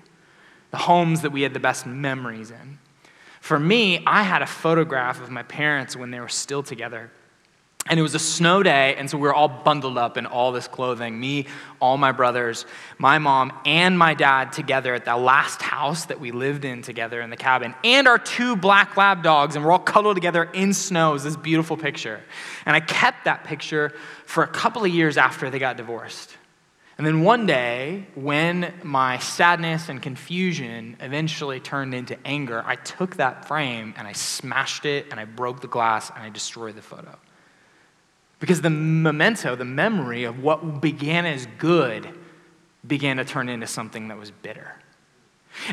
the 0.70 0.76
homes 0.76 1.22
that 1.22 1.30
we 1.30 1.42
had 1.42 1.54
the 1.54 1.60
best 1.60 1.86
memories 1.86 2.50
in. 2.50 2.78
For 3.48 3.58
me, 3.58 4.02
I 4.06 4.24
had 4.24 4.42
a 4.42 4.46
photograph 4.46 5.22
of 5.22 5.30
my 5.30 5.42
parents 5.42 5.96
when 5.96 6.10
they 6.10 6.20
were 6.20 6.28
still 6.28 6.62
together. 6.62 7.10
And 7.86 7.98
it 7.98 8.02
was 8.02 8.14
a 8.14 8.18
snow 8.18 8.62
day, 8.62 8.94
and 8.96 9.08
so 9.08 9.16
we 9.16 9.22
were 9.22 9.32
all 9.32 9.48
bundled 9.48 9.96
up 9.96 10.18
in 10.18 10.26
all 10.26 10.52
this 10.52 10.68
clothing 10.68 11.18
me, 11.18 11.46
all 11.80 11.96
my 11.96 12.12
brothers, 12.12 12.66
my 12.98 13.18
mom, 13.18 13.58
and 13.64 13.98
my 13.98 14.12
dad 14.12 14.52
together 14.52 14.92
at 14.92 15.06
the 15.06 15.16
last 15.16 15.62
house 15.62 16.04
that 16.04 16.20
we 16.20 16.30
lived 16.30 16.66
in 16.66 16.82
together 16.82 17.22
in 17.22 17.30
the 17.30 17.38
cabin, 17.38 17.74
and 17.84 18.06
our 18.06 18.18
two 18.18 18.54
black 18.54 18.98
lab 18.98 19.22
dogs, 19.22 19.56
and 19.56 19.64
we're 19.64 19.72
all 19.72 19.78
cuddled 19.78 20.16
together 20.16 20.44
in 20.52 20.74
snow. 20.74 21.12
Was 21.12 21.24
this 21.24 21.34
beautiful 21.34 21.78
picture. 21.78 22.20
And 22.66 22.76
I 22.76 22.80
kept 22.80 23.24
that 23.24 23.44
picture 23.44 23.94
for 24.26 24.42
a 24.42 24.48
couple 24.48 24.84
of 24.84 24.90
years 24.90 25.16
after 25.16 25.48
they 25.48 25.58
got 25.58 25.78
divorced. 25.78 26.36
And 26.98 27.06
then 27.06 27.22
one 27.22 27.46
day, 27.46 28.06
when 28.16 28.74
my 28.82 29.18
sadness 29.18 29.88
and 29.88 30.02
confusion 30.02 30.96
eventually 30.98 31.60
turned 31.60 31.94
into 31.94 32.18
anger, 32.26 32.62
I 32.66 32.74
took 32.74 33.16
that 33.16 33.46
frame 33.46 33.94
and 33.96 34.06
I 34.06 34.12
smashed 34.12 34.84
it 34.84 35.06
and 35.12 35.20
I 35.20 35.24
broke 35.24 35.60
the 35.60 35.68
glass 35.68 36.10
and 36.10 36.18
I 36.18 36.28
destroyed 36.28 36.74
the 36.74 36.82
photo. 36.82 37.16
Because 38.40 38.62
the 38.62 38.70
memento, 38.70 39.54
the 39.54 39.64
memory 39.64 40.24
of 40.24 40.42
what 40.42 40.80
began 40.80 41.24
as 41.24 41.46
good, 41.58 42.08
began 42.84 43.18
to 43.18 43.24
turn 43.24 43.48
into 43.48 43.68
something 43.68 44.08
that 44.08 44.18
was 44.18 44.32
bitter. 44.32 44.74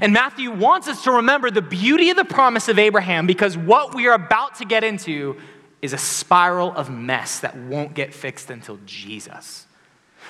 And 0.02 0.14
Matthew 0.14 0.52
wants 0.52 0.88
us 0.88 1.04
to 1.06 1.12
remember 1.12 1.50
the 1.50 1.62
beauty 1.62 2.12
of 2.12 2.18
the 2.18 2.26
promise 2.26 2.70
of 2.70 2.78
Abraham 2.78 3.26
because 3.26 3.58
what 3.58 3.96
we 3.96 4.08
are 4.08 4.14
about 4.14 4.56
to 4.56 4.66
get 4.66 4.84
into 4.84 5.38
is 5.82 5.92
a 5.92 5.98
spiral 5.98 6.72
of 6.74 6.90
mess 6.92 7.40
that 7.40 7.58
won't 7.58 7.96
get 7.96 8.14
fixed 8.14 8.52
until 8.52 8.80
Jesus. 8.86 9.66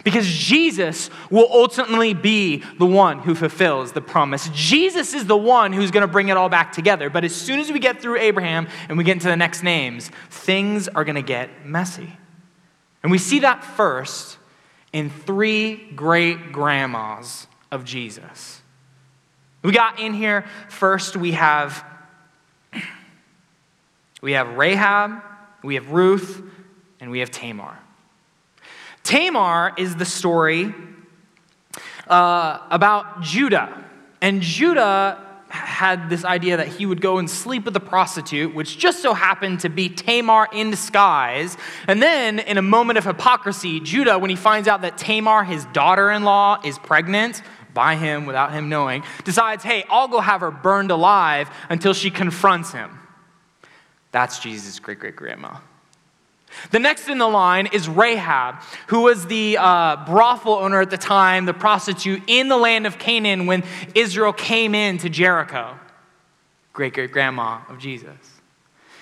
Because 0.04 0.28
Jesus 0.28 1.10
will 1.30 1.48
ultimately 1.52 2.14
be 2.14 2.64
the 2.78 2.86
one 2.86 3.20
who 3.20 3.34
fulfills 3.34 3.94
the 3.94 4.02
promise. 4.02 4.50
Jesus 4.54 5.14
is 5.14 5.26
the 5.26 5.38
one 5.38 5.74
who's 5.74 5.92
going 5.92 6.02
to 6.02 6.12
bring 6.12 6.30
it 6.30 6.38
all 6.38 6.50
back 6.50 6.72
together. 6.72 7.10
But 7.10 7.24
as 7.24 7.34
soon 7.34 7.60
as 7.60 7.72
we 7.72 7.80
get 7.80 8.02
through 8.02 8.18
Abraham 8.20 8.68
and 8.90 8.98
we 8.98 9.04
get 9.04 9.14
into 9.14 9.28
the 9.28 9.38
next 9.38 9.64
names, 9.64 10.12
things 10.30 10.88
are 10.88 11.04
going 11.04 11.16
to 11.16 11.22
get 11.22 11.66
messy. 11.66 12.12
And 13.02 13.12
we 13.12 13.18
see 13.18 13.40
that 13.40 13.64
first 13.64 14.38
in 14.92 15.10
three 15.10 15.76
great 15.92 16.52
grandmas 16.52 17.48
of 17.72 17.86
Jesus. 17.86 18.62
We 19.64 19.72
got 19.72 20.00
in 20.00 20.14
here 20.14 20.46
first, 20.70 21.18
we 21.18 21.32
have 21.32 21.84
we 24.22 24.32
have 24.32 24.58
Rahab, 24.58 25.22
we 25.64 25.76
have 25.76 25.92
Ruth, 25.92 26.42
and 27.00 27.12
we 27.12 27.20
have 27.20 27.30
Tamar. 27.30 27.78
Tamar 29.06 29.74
is 29.78 29.96
the 29.96 30.04
story 30.04 30.74
uh, 32.08 32.60
about 32.70 33.22
Judah. 33.22 33.86
And 34.20 34.42
Judah 34.42 35.22
had 35.48 36.10
this 36.10 36.26
idea 36.26 36.58
that 36.58 36.68
he 36.68 36.86
would 36.86 37.00
go 37.00 37.20
and 37.20 37.30
sleep 37.30 37.66
with 37.66 37.76
a 37.76 37.80
prostitute, 37.80 38.54
which 38.54 38.78
just 38.78 39.02
so 39.02 39.14
happened 39.14 39.62
to 39.62 39.70
be 39.70 39.90
Tamar 39.90 40.48
in 40.52 40.72
disguise. 40.72 41.56
And 41.88 42.02
then, 42.02 42.40
in 42.40 42.58
a 42.58 42.62
moment 42.62 42.98
of 42.98 43.06
hypocrisy, 43.06 43.80
Judah, 43.80 44.18
when 44.18 44.32
he 44.32 44.36
finds 44.36 44.68
out 44.68 44.82
that 44.82 44.98
Tamar, 44.98 45.44
his 45.44 45.66
daughter 45.66 46.12
in 46.12 46.24
law, 46.24 46.60
is 46.66 46.78
pregnant 46.80 47.42
by 47.74 47.96
him 47.96 48.26
without 48.26 48.54
him 48.54 48.70
knowing, 48.70 49.04
decides, 49.24 49.64
hey, 49.64 49.86
I'll 49.90 50.08
go 50.08 50.20
have 50.20 50.42
her 50.42 50.52
burned 50.52 50.92
alive 50.92 51.50
until 51.70 51.94
she 51.94 52.10
confronts 52.10 52.72
him. 52.72 53.00
That's 54.12 54.40
Jesus' 54.40 54.80
great 54.80 55.00
great 55.00 55.16
grandma. 55.16 55.58
The 56.72 56.80
next 56.80 57.08
in 57.10 57.18
the 57.18 57.28
line 57.28 57.68
is 57.68 57.88
Rahab, 57.88 58.56
who 58.88 59.02
was 59.02 59.28
the 59.28 59.58
uh, 59.60 60.06
brothel 60.06 60.54
owner 60.54 60.82
at 60.82 60.90
the 60.90 60.98
time, 60.98 61.46
the 61.46 61.54
prostitute 61.54 62.24
in 62.28 62.48
the 62.48 62.58
land 62.58 62.88
of 62.88 62.98
Canaan 62.98 63.46
when 63.46 63.64
Israel 63.94 64.34
came 64.34 64.76
into 64.76 65.10
Jericho. 65.10 65.78
Great 66.74 66.94
great 66.94 67.12
grandma 67.12 67.62
of 67.70 67.78
Jesus. 67.78 68.12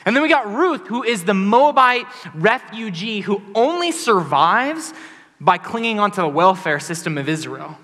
And 0.06 0.16
then 0.16 0.22
we 0.22 0.30
got 0.30 0.48
Ruth, 0.48 0.88
who 0.88 1.04
is 1.04 1.24
the 1.24 1.34
Moabite 1.34 2.06
refugee 2.34 3.22
who 3.22 3.42
only 3.56 3.92
survives 3.92 4.94
by 5.40 5.58
clinging 5.58 6.00
onto 6.00 6.22
the 6.22 6.28
welfare 6.28 6.80
system 6.80 7.18
of 7.18 7.30
Israel. 7.30 7.78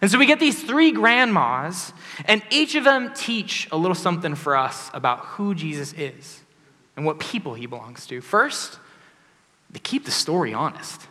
And 0.00 0.10
so 0.10 0.18
we 0.18 0.26
get 0.26 0.40
these 0.40 0.62
three 0.62 0.92
grandmas, 0.92 1.92
and 2.26 2.42
each 2.50 2.74
of 2.74 2.84
them 2.84 3.12
teach 3.14 3.66
a 3.72 3.76
little 3.76 3.94
something 3.94 4.34
for 4.34 4.54
us 4.56 4.90
about 4.92 5.20
who 5.20 5.54
Jesus 5.54 5.94
is 5.94 6.35
and 6.96 7.04
what 7.04 7.18
people 7.18 7.54
he 7.54 7.66
belongs 7.66 8.06
to. 8.06 8.20
First, 8.20 8.78
to 9.72 9.80
keep 9.80 10.04
the 10.04 10.10
story 10.10 10.54
honest. 10.54 11.06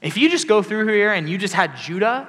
If 0.00 0.16
you 0.16 0.30
just 0.30 0.48
go 0.48 0.62
through 0.62 0.86
here 0.86 1.12
and 1.12 1.28
you 1.28 1.36
just 1.36 1.54
had 1.54 1.76
Judah, 1.76 2.28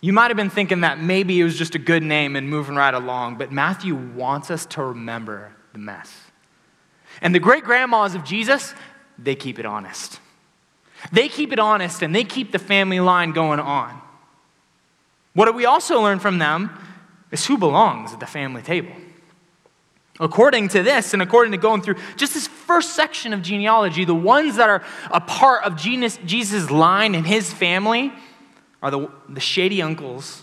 you 0.00 0.12
might 0.12 0.28
have 0.28 0.36
been 0.36 0.50
thinking 0.50 0.80
that 0.80 1.00
maybe 1.00 1.40
it 1.40 1.44
was 1.44 1.56
just 1.56 1.74
a 1.74 1.78
good 1.78 2.02
name 2.02 2.36
and 2.36 2.48
moving 2.48 2.74
right 2.74 2.94
along, 2.94 3.36
but 3.36 3.52
Matthew 3.52 3.94
wants 3.94 4.50
us 4.50 4.66
to 4.66 4.82
remember 4.82 5.52
the 5.72 5.78
mess. 5.78 6.12
And 7.20 7.34
the 7.34 7.38
great 7.38 7.64
grandmas 7.64 8.14
of 8.14 8.24
Jesus, 8.24 8.74
they 9.18 9.34
keep 9.34 9.58
it 9.58 9.66
honest. 9.66 10.20
They 11.12 11.28
keep 11.28 11.52
it 11.52 11.58
honest 11.58 12.02
and 12.02 12.14
they 12.14 12.24
keep 12.24 12.52
the 12.52 12.58
family 12.58 13.00
line 13.00 13.32
going 13.32 13.60
on. 13.60 14.00
What 15.34 15.54
we 15.54 15.66
also 15.66 16.00
learn 16.00 16.18
from 16.18 16.38
them 16.38 16.70
is 17.30 17.46
who 17.46 17.58
belongs 17.58 18.12
at 18.12 18.20
the 18.20 18.26
family 18.26 18.62
table. 18.62 18.92
According 20.18 20.68
to 20.68 20.82
this, 20.82 21.12
and 21.12 21.22
according 21.22 21.52
to 21.52 21.58
going 21.58 21.82
through 21.82 21.96
just 22.16 22.34
this 22.34 22.46
first 22.46 22.94
section 22.94 23.32
of 23.32 23.42
genealogy, 23.42 24.04
the 24.04 24.14
ones 24.14 24.56
that 24.56 24.70
are 24.70 24.82
a 25.10 25.20
part 25.20 25.64
of 25.64 25.76
Jesus' 25.76 26.70
line 26.70 27.14
and 27.14 27.26
his 27.26 27.52
family 27.52 28.12
are 28.82 28.90
the, 28.90 29.10
the 29.28 29.40
shady 29.40 29.82
uncles, 29.82 30.42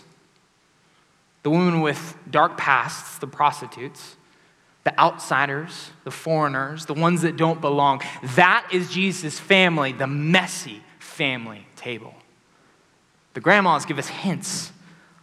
the 1.42 1.50
women 1.50 1.80
with 1.80 2.16
dark 2.30 2.56
pasts, 2.56 3.18
the 3.18 3.26
prostitutes, 3.26 4.16
the 4.84 4.98
outsiders, 5.00 5.90
the 6.04 6.10
foreigners, 6.10 6.86
the 6.86 6.94
ones 6.94 7.22
that 7.22 7.36
don't 7.36 7.60
belong. 7.60 8.00
That 8.36 8.68
is 8.70 8.90
Jesus' 8.90 9.40
family, 9.40 9.92
the 9.92 10.06
messy 10.06 10.82
family 10.98 11.66
table. 11.74 12.14
The 13.32 13.40
grandmas 13.40 13.86
give 13.86 13.98
us 13.98 14.08
hints 14.08 14.72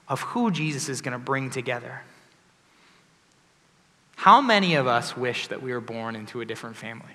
of 0.07 0.21
who 0.21 0.51
Jesus 0.51 0.89
is 0.89 1.01
going 1.01 1.13
to 1.13 1.19
bring 1.19 1.49
together. 1.49 2.01
How 4.21 4.39
many 4.39 4.75
of 4.75 4.85
us 4.85 5.17
wish 5.17 5.47
that 5.47 5.63
we 5.63 5.73
were 5.73 5.81
born 5.81 6.15
into 6.15 6.41
a 6.41 6.45
different 6.45 6.75
family? 6.75 7.09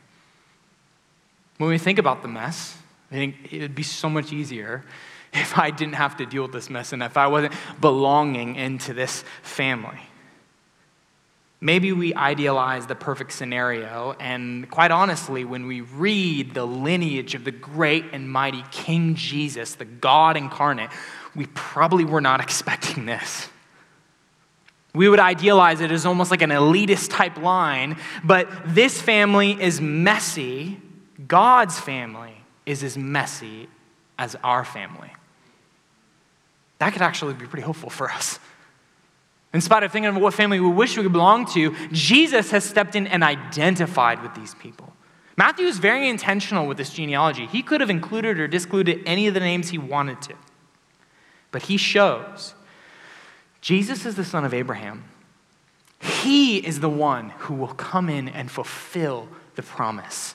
When 1.58 1.70
we 1.70 1.78
think 1.78 2.00
about 2.00 2.20
the 2.20 2.26
mess, 2.26 2.76
I 3.12 3.14
think 3.14 3.52
it 3.52 3.60
would 3.60 3.76
be 3.76 3.84
so 3.84 4.10
much 4.10 4.32
easier 4.32 4.84
if 5.32 5.56
I 5.56 5.70
didn't 5.70 5.94
have 5.94 6.16
to 6.16 6.26
deal 6.26 6.42
with 6.42 6.50
this 6.50 6.68
mess 6.68 6.92
and 6.92 7.04
if 7.04 7.16
I 7.16 7.28
wasn't 7.28 7.54
belonging 7.80 8.56
into 8.56 8.92
this 8.92 9.22
family. 9.42 10.00
Maybe 11.60 11.92
we 11.92 12.12
idealize 12.12 12.88
the 12.88 12.96
perfect 12.96 13.30
scenario, 13.30 14.16
and 14.18 14.68
quite 14.68 14.90
honestly, 14.90 15.44
when 15.44 15.68
we 15.68 15.82
read 15.82 16.54
the 16.54 16.66
lineage 16.66 17.36
of 17.36 17.44
the 17.44 17.52
great 17.52 18.06
and 18.14 18.28
mighty 18.28 18.64
King 18.72 19.14
Jesus, 19.14 19.76
the 19.76 19.84
God 19.84 20.36
incarnate, 20.36 20.90
we 21.36 21.46
probably 21.54 22.04
were 22.04 22.20
not 22.20 22.40
expecting 22.46 23.06
this. 23.06 23.48
We 24.96 25.10
would 25.10 25.20
idealize 25.20 25.82
it 25.82 25.92
as 25.92 26.06
almost 26.06 26.30
like 26.30 26.40
an 26.40 26.48
elitist 26.48 27.10
type 27.10 27.36
line, 27.36 27.98
but 28.24 28.48
this 28.64 28.98
family 28.98 29.60
is 29.60 29.78
messy. 29.78 30.80
God's 31.28 31.78
family 31.78 32.32
is 32.64 32.82
as 32.82 32.96
messy 32.96 33.68
as 34.18 34.36
our 34.42 34.64
family. 34.64 35.12
That 36.78 36.94
could 36.94 37.02
actually 37.02 37.34
be 37.34 37.44
pretty 37.44 37.62
hopeful 37.62 37.90
for 37.90 38.10
us. 38.10 38.38
In 39.52 39.60
spite 39.60 39.82
of 39.82 39.92
thinking 39.92 40.08
of 40.08 40.16
what 40.16 40.32
family 40.32 40.60
we 40.60 40.68
wish 40.68 40.96
we 40.96 41.02
could 41.02 41.12
belong 41.12 41.44
to, 41.52 41.74
Jesus 41.92 42.50
has 42.52 42.64
stepped 42.64 42.96
in 42.96 43.06
and 43.06 43.22
identified 43.22 44.22
with 44.22 44.34
these 44.34 44.54
people. 44.54 44.94
Matthew 45.36 45.66
is 45.66 45.78
very 45.78 46.08
intentional 46.08 46.66
with 46.66 46.78
this 46.78 46.88
genealogy. 46.88 47.44
He 47.44 47.62
could 47.62 47.82
have 47.82 47.90
included 47.90 48.40
or 48.40 48.48
discluded 48.48 49.02
any 49.04 49.26
of 49.26 49.34
the 49.34 49.40
names 49.40 49.68
he 49.68 49.76
wanted 49.76 50.22
to. 50.22 50.34
But 51.50 51.62
he 51.62 51.76
shows 51.76 52.54
Jesus 53.60 54.06
is 54.06 54.14
the 54.14 54.24
son 54.24 54.44
of 54.44 54.54
Abraham. 54.54 55.04
He 56.00 56.58
is 56.58 56.80
the 56.80 56.88
one 56.88 57.30
who 57.30 57.54
will 57.54 57.74
come 57.74 58.08
in 58.08 58.28
and 58.28 58.50
fulfill 58.50 59.28
the 59.54 59.62
promise. 59.62 60.34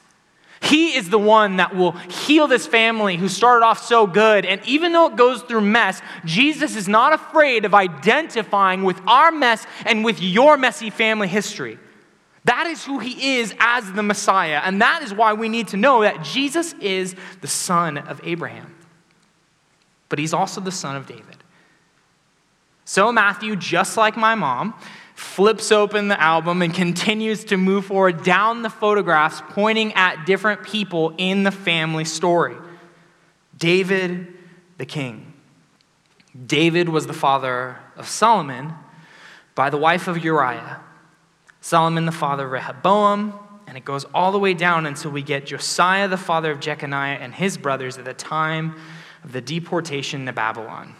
He 0.62 0.96
is 0.96 1.10
the 1.10 1.20
one 1.20 1.58
that 1.58 1.76
will 1.76 1.92
heal 1.92 2.48
this 2.48 2.68
family 2.68 3.18
who 3.18 3.28
started 3.28 3.66
off 3.66 3.84
so 3.84 4.06
good. 4.06 4.46
And 4.46 4.62
even 4.66 4.92
though 4.92 5.08
it 5.08 5.16
goes 5.16 5.42
through 5.42 5.62
mess, 5.62 6.02
Jesus 6.24 6.76
is 6.76 6.88
not 6.88 7.14
afraid 7.14 7.66
of 7.66 7.74
identifying 7.74 8.84
with 8.84 9.02
our 9.08 9.32
mess 9.32 9.66
and 9.86 10.06
with 10.06 10.22
your 10.22 10.58
messy 10.58 10.92
family 10.92 11.28
history. 11.28 11.80
That 12.46 12.68
is 12.68 12.86
who 12.86 13.00
he 13.00 13.38
is 13.38 13.54
as 13.60 13.92
the 13.94 14.04
Messiah. 14.04 14.62
And 14.64 14.82
that 14.82 15.02
is 15.04 15.14
why 15.14 15.34
we 15.34 15.50
need 15.50 15.70
to 15.70 15.78
know 15.78 16.02
that 16.02 16.24
Jesus 16.24 16.74
is 16.80 17.16
the 17.42 17.48
son 17.48 17.98
of 17.98 18.22
Abraham. 18.24 18.76
But 20.10 20.20
he's 20.20 20.34
also 20.34 20.62
the 20.62 20.72
son 20.72 20.96
of 20.96 21.08
David. 21.08 21.41
So, 22.86 23.12
Matthew, 23.12 23.56
just 23.56 23.98
like 23.98 24.18
my 24.18 24.36
mom, 24.36 24.74
flips 25.16 25.72
open 25.72 26.08
the 26.08 26.20
album 26.20 26.62
and 26.62 26.74
continues 26.74 27.44
to 27.46 27.58
move 27.58 27.86
forward 27.86 28.24
down 28.24 28.64
the 28.64 28.70
photographs, 28.70 29.42
pointing 29.50 29.94
at 29.94 30.26
different 30.26 30.64
people 30.64 31.14
in 31.18 31.44
the 31.44 31.52
family 31.52 32.06
story. 32.06 32.56
David, 33.58 34.34
the 34.78 34.86
king. 34.86 35.34
David 36.48 36.90
was 36.90 37.08
the 37.08 37.14
father 37.14 37.78
of 37.96 38.08
Solomon 38.08 38.74
by 39.54 39.70
the 39.70 39.78
wife 39.78 40.08
of 40.08 40.24
Uriah. 40.24 40.82
Solomon, 41.62 42.08
the 42.08 42.12
father 42.12 42.46
of 42.46 42.52
Rehoboam, 42.52 43.38
and 43.68 43.78
it 43.78 43.86
goes 43.86 44.06
all 44.14 44.32
the 44.32 44.40
way 44.40 44.56
down 44.56 44.88
until 44.88 45.12
we 45.12 45.22
get 45.22 45.46
Josiah, 45.46 46.08
the 46.08 46.18
father 46.18 46.52
of 46.52 46.60
Jeconiah, 46.60 47.20
and 47.20 47.34
his 47.34 47.58
brothers 47.58 47.98
at 48.00 48.06
the 48.06 48.14
time 48.14 48.76
of 49.24 49.32
the 49.32 49.42
deportation 49.42 50.26
to 50.26 50.34
Babylon. 50.34 50.96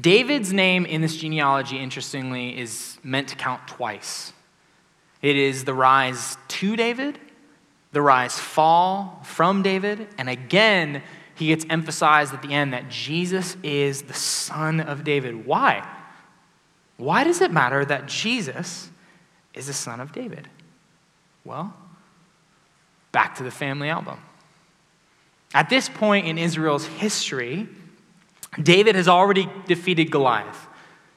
David's 0.00 0.52
name 0.52 0.86
in 0.86 1.00
this 1.00 1.16
genealogy, 1.16 1.78
interestingly, 1.78 2.58
is 2.58 2.98
meant 3.02 3.28
to 3.28 3.36
count 3.36 3.66
twice. 3.68 4.32
It 5.22 5.36
is 5.36 5.64
the 5.64 5.74
rise 5.74 6.36
to 6.48 6.76
David, 6.76 7.18
the 7.92 8.02
rise 8.02 8.38
fall 8.38 9.22
from 9.24 9.62
David, 9.62 10.08
and 10.18 10.28
again, 10.28 11.02
he 11.36 11.48
gets 11.48 11.64
emphasized 11.70 12.34
at 12.34 12.42
the 12.42 12.52
end 12.52 12.72
that 12.72 12.88
Jesus 12.88 13.56
is 13.62 14.02
the 14.02 14.14
son 14.14 14.80
of 14.80 15.04
David. 15.04 15.46
Why? 15.46 15.86
Why 16.96 17.24
does 17.24 17.40
it 17.40 17.50
matter 17.50 17.84
that 17.84 18.06
Jesus 18.06 18.90
is 19.52 19.66
the 19.66 19.72
son 19.72 20.00
of 20.00 20.12
David? 20.12 20.48
Well, 21.44 21.74
back 23.12 23.36
to 23.36 23.42
the 23.42 23.50
family 23.50 23.88
album. 23.88 24.18
At 25.52 25.70
this 25.70 25.88
point 25.88 26.26
in 26.26 26.38
Israel's 26.38 26.86
history, 26.86 27.68
David 28.62 28.94
has 28.94 29.08
already 29.08 29.48
defeated 29.66 30.10
Goliath. 30.10 30.66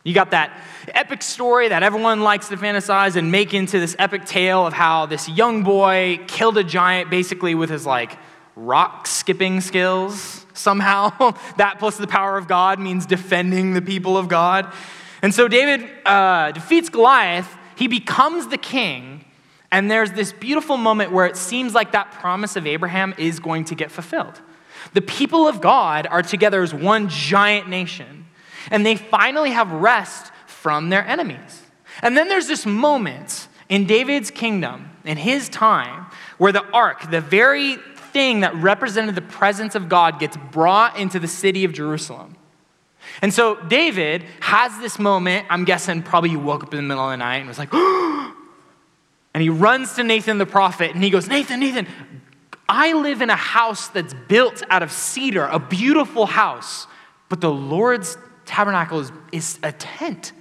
You 0.04 0.14
got 0.14 0.32
that 0.32 0.58
epic 0.88 1.22
story 1.22 1.68
that 1.68 1.84
everyone 1.84 2.22
likes 2.22 2.48
to 2.48 2.56
fantasize 2.56 3.18
and 3.18 3.30
make 3.30 3.54
into 3.54 3.78
this 3.78 3.96
epic 4.00 4.26
tale 4.26 4.66
of 4.66 4.74
how 4.74 5.06
this 5.06 5.28
young 5.28 5.64
boy 5.64 6.22
killed 6.28 6.58
a 6.58 6.64
giant 6.64 7.10
basically 7.10 7.56
with 7.56 7.70
his 7.70 7.86
like 7.86 8.18
rock 8.56 9.06
skipping 9.06 9.60
skills 9.60 10.46
somehow. 10.54 11.12
that 11.58 11.80
plus 11.80 11.98
the 11.98 12.08
power 12.08 12.38
of 12.38 12.48
God 12.48 12.80
means 12.80 13.06
defending 13.06 13.74
the 13.74 13.82
people 13.82 14.18
of 14.18 14.28
God. 14.28 14.72
And 15.22 15.34
so 15.34 15.48
David 15.48 15.90
uh, 16.06 16.52
defeats 16.52 16.90
Goliath, 16.90 17.54
he 17.76 17.88
becomes 17.88 18.48
the 18.48 18.58
king, 18.58 19.26
and 19.72 19.92
there's 19.92 20.12
this 20.12 20.32
beautiful 20.32 20.78
moment 20.78 21.12
where 21.12 21.26
it 21.26 21.36
seems 21.36 21.74
like 21.74 21.92
that 21.92 22.12
promise 22.12 22.56
of 22.56 22.66
Abraham 22.66 23.14
is 23.18 23.40
going 23.40 23.66
to 23.66 23.76
get 23.76 23.92
fulfilled. 23.92 24.42
The 24.94 25.02
people 25.02 25.48
of 25.48 25.62
God 25.62 26.08
are 26.08 26.22
together 26.22 26.64
as 26.64 26.74
one 26.74 27.10
giant 27.10 27.70
nation, 27.70 28.26
and 28.72 28.86
they 28.86 28.96
finally 28.96 29.52
have 29.52 29.72
rest 29.72 30.32
from 30.46 30.90
their 30.90 31.06
enemies. 31.06 31.62
And 32.02 32.18
then 32.18 32.28
there's 32.28 32.48
this 32.48 32.66
moment 32.66 33.48
in 33.70 33.86
David's 33.86 34.32
kingdom, 34.32 34.90
in 35.04 35.18
his 35.18 35.50
time, 35.50 36.06
where 36.38 36.52
the 36.52 36.66
ark, 36.72 37.10
the 37.12 37.22
very 37.22 37.76
thing 37.76 38.42
that 38.42 38.56
represented 38.56 39.16
the 39.16 39.22
presence 39.22 39.76
of 39.76 39.90
God, 39.90 40.20
gets 40.20 40.38
brought 40.52 40.98
into 40.98 41.20
the 41.20 41.28
city 41.28 41.64
of 41.64 41.74
Jerusalem. 41.74 42.36
And 43.22 43.34
so 43.34 43.56
David 43.56 44.24
has 44.42 44.78
this 44.80 45.00
moment. 45.00 45.48
I'm 45.50 45.66
guessing 45.66 46.04
probably 46.04 46.30
he 46.30 46.38
woke 46.38 46.64
up 46.64 46.74
in 46.74 46.78
the 46.78 46.84
middle 46.84 47.04
of 47.04 47.12
the 47.12 47.18
night 47.18 47.38
and 47.38 47.48
was 47.48 47.58
like, 47.58 47.74
and 47.74 49.44
he 49.44 49.50
runs 49.50 49.94
to 49.94 50.04
Nathan 50.04 50.38
the 50.38 50.46
prophet 50.46 50.94
and 50.94 51.04
he 51.04 51.10
goes, 51.10 51.28
Nathan, 51.28 51.60
Nathan, 51.60 51.88
I 52.70 52.94
live 52.94 53.22
in 53.22 53.30
a 53.30 53.36
house 53.36 53.88
that's 53.88 54.14
built 54.14 54.64
out 54.70 54.84
of 54.84 54.92
cedar, 54.92 55.46
a 55.46 55.60
beautiful 55.60 56.26
house, 56.26 56.88
but 57.30 57.40
the 57.40 57.52
Lord's 57.52 58.18
tabernacle 58.46 59.00
is, 59.00 59.12
is 59.32 59.60
a 59.64 59.72
tent. 59.72 60.34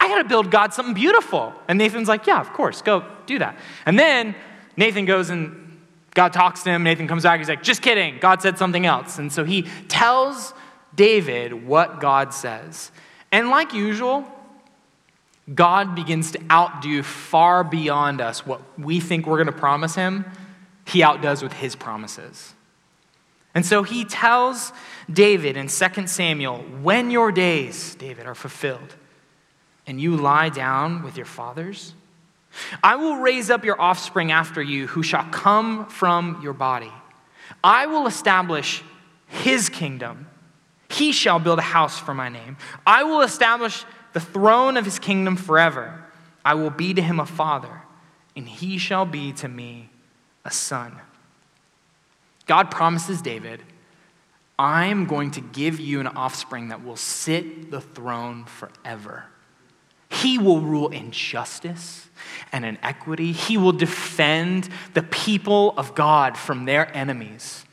I 0.00 0.08
got 0.08 0.18
to 0.22 0.28
build 0.28 0.50
God 0.50 0.72
something 0.72 0.94
beautiful. 0.94 1.52
And 1.66 1.78
Nathan's 1.78 2.08
like, 2.08 2.26
Yeah, 2.26 2.40
of 2.40 2.52
course, 2.52 2.82
go 2.82 3.04
do 3.26 3.38
that. 3.40 3.58
And 3.86 3.98
then 3.98 4.34
Nathan 4.76 5.04
goes 5.04 5.30
and 5.30 5.80
God 6.14 6.32
talks 6.32 6.62
to 6.62 6.70
him. 6.70 6.84
Nathan 6.84 7.08
comes 7.08 7.24
back. 7.24 7.40
He's 7.40 7.48
like, 7.48 7.62
Just 7.62 7.82
kidding. 7.82 8.18
God 8.20 8.40
said 8.40 8.58
something 8.58 8.86
else. 8.86 9.18
And 9.18 9.32
so 9.32 9.44
he 9.44 9.62
tells 9.88 10.54
David 10.94 11.66
what 11.66 12.00
God 12.00 12.32
says. 12.32 12.92
And 13.32 13.50
like 13.50 13.74
usual, 13.74 14.24
God 15.52 15.94
begins 15.96 16.32
to 16.32 16.40
outdo 16.50 17.02
far 17.02 17.64
beyond 17.64 18.20
us 18.20 18.46
what 18.46 18.60
we 18.78 19.00
think 19.00 19.26
we're 19.26 19.42
to 19.44 19.52
promise 19.52 19.94
him 19.94 20.24
he 20.88 21.02
outdoes 21.02 21.42
with 21.42 21.52
his 21.52 21.76
promises. 21.76 22.54
And 23.54 23.64
so 23.64 23.82
he 23.82 24.04
tells 24.04 24.72
David 25.10 25.56
in 25.56 25.68
2 25.68 26.06
Samuel, 26.06 26.58
When 26.80 27.10
your 27.10 27.30
days, 27.30 27.94
David, 27.96 28.26
are 28.26 28.34
fulfilled, 28.34 28.94
and 29.86 30.00
you 30.00 30.16
lie 30.16 30.48
down 30.48 31.02
with 31.02 31.16
your 31.16 31.26
fathers, 31.26 31.94
I 32.82 32.96
will 32.96 33.16
raise 33.16 33.50
up 33.50 33.64
your 33.64 33.80
offspring 33.80 34.32
after 34.32 34.62
you, 34.62 34.86
who 34.86 35.02
shall 35.02 35.24
come 35.24 35.86
from 35.86 36.40
your 36.42 36.54
body. 36.54 36.92
I 37.62 37.86
will 37.86 38.06
establish 38.06 38.82
his 39.26 39.68
kingdom. 39.68 40.26
He 40.88 41.12
shall 41.12 41.38
build 41.38 41.58
a 41.58 41.62
house 41.62 41.98
for 41.98 42.14
my 42.14 42.30
name. 42.30 42.56
I 42.86 43.02
will 43.04 43.20
establish 43.20 43.84
the 44.14 44.20
throne 44.20 44.78
of 44.78 44.86
his 44.86 44.98
kingdom 44.98 45.36
forever. 45.36 46.02
I 46.44 46.54
will 46.54 46.70
be 46.70 46.94
to 46.94 47.02
him 47.02 47.20
a 47.20 47.26
father, 47.26 47.82
and 48.34 48.48
he 48.48 48.78
shall 48.78 49.04
be 49.04 49.32
to 49.34 49.48
me 49.48 49.90
a 50.48 50.50
son. 50.50 50.98
God 52.46 52.70
promises 52.70 53.20
David, 53.20 53.62
I'm 54.58 55.04
going 55.04 55.30
to 55.32 55.42
give 55.42 55.78
you 55.78 56.00
an 56.00 56.06
offspring 56.06 56.70
that 56.70 56.82
will 56.82 56.96
sit 56.96 57.70
the 57.70 57.82
throne 57.82 58.46
forever. 58.46 59.26
He 60.10 60.38
will 60.38 60.60
rule 60.60 60.88
in 60.88 61.10
justice 61.10 62.08
and 62.50 62.64
in 62.64 62.78
equity. 62.82 63.32
He 63.32 63.58
will 63.58 63.72
defend 63.72 64.70
the 64.94 65.02
people 65.02 65.74
of 65.76 65.94
God 65.94 66.38
from 66.38 66.64
their 66.64 66.96
enemies. 66.96 67.66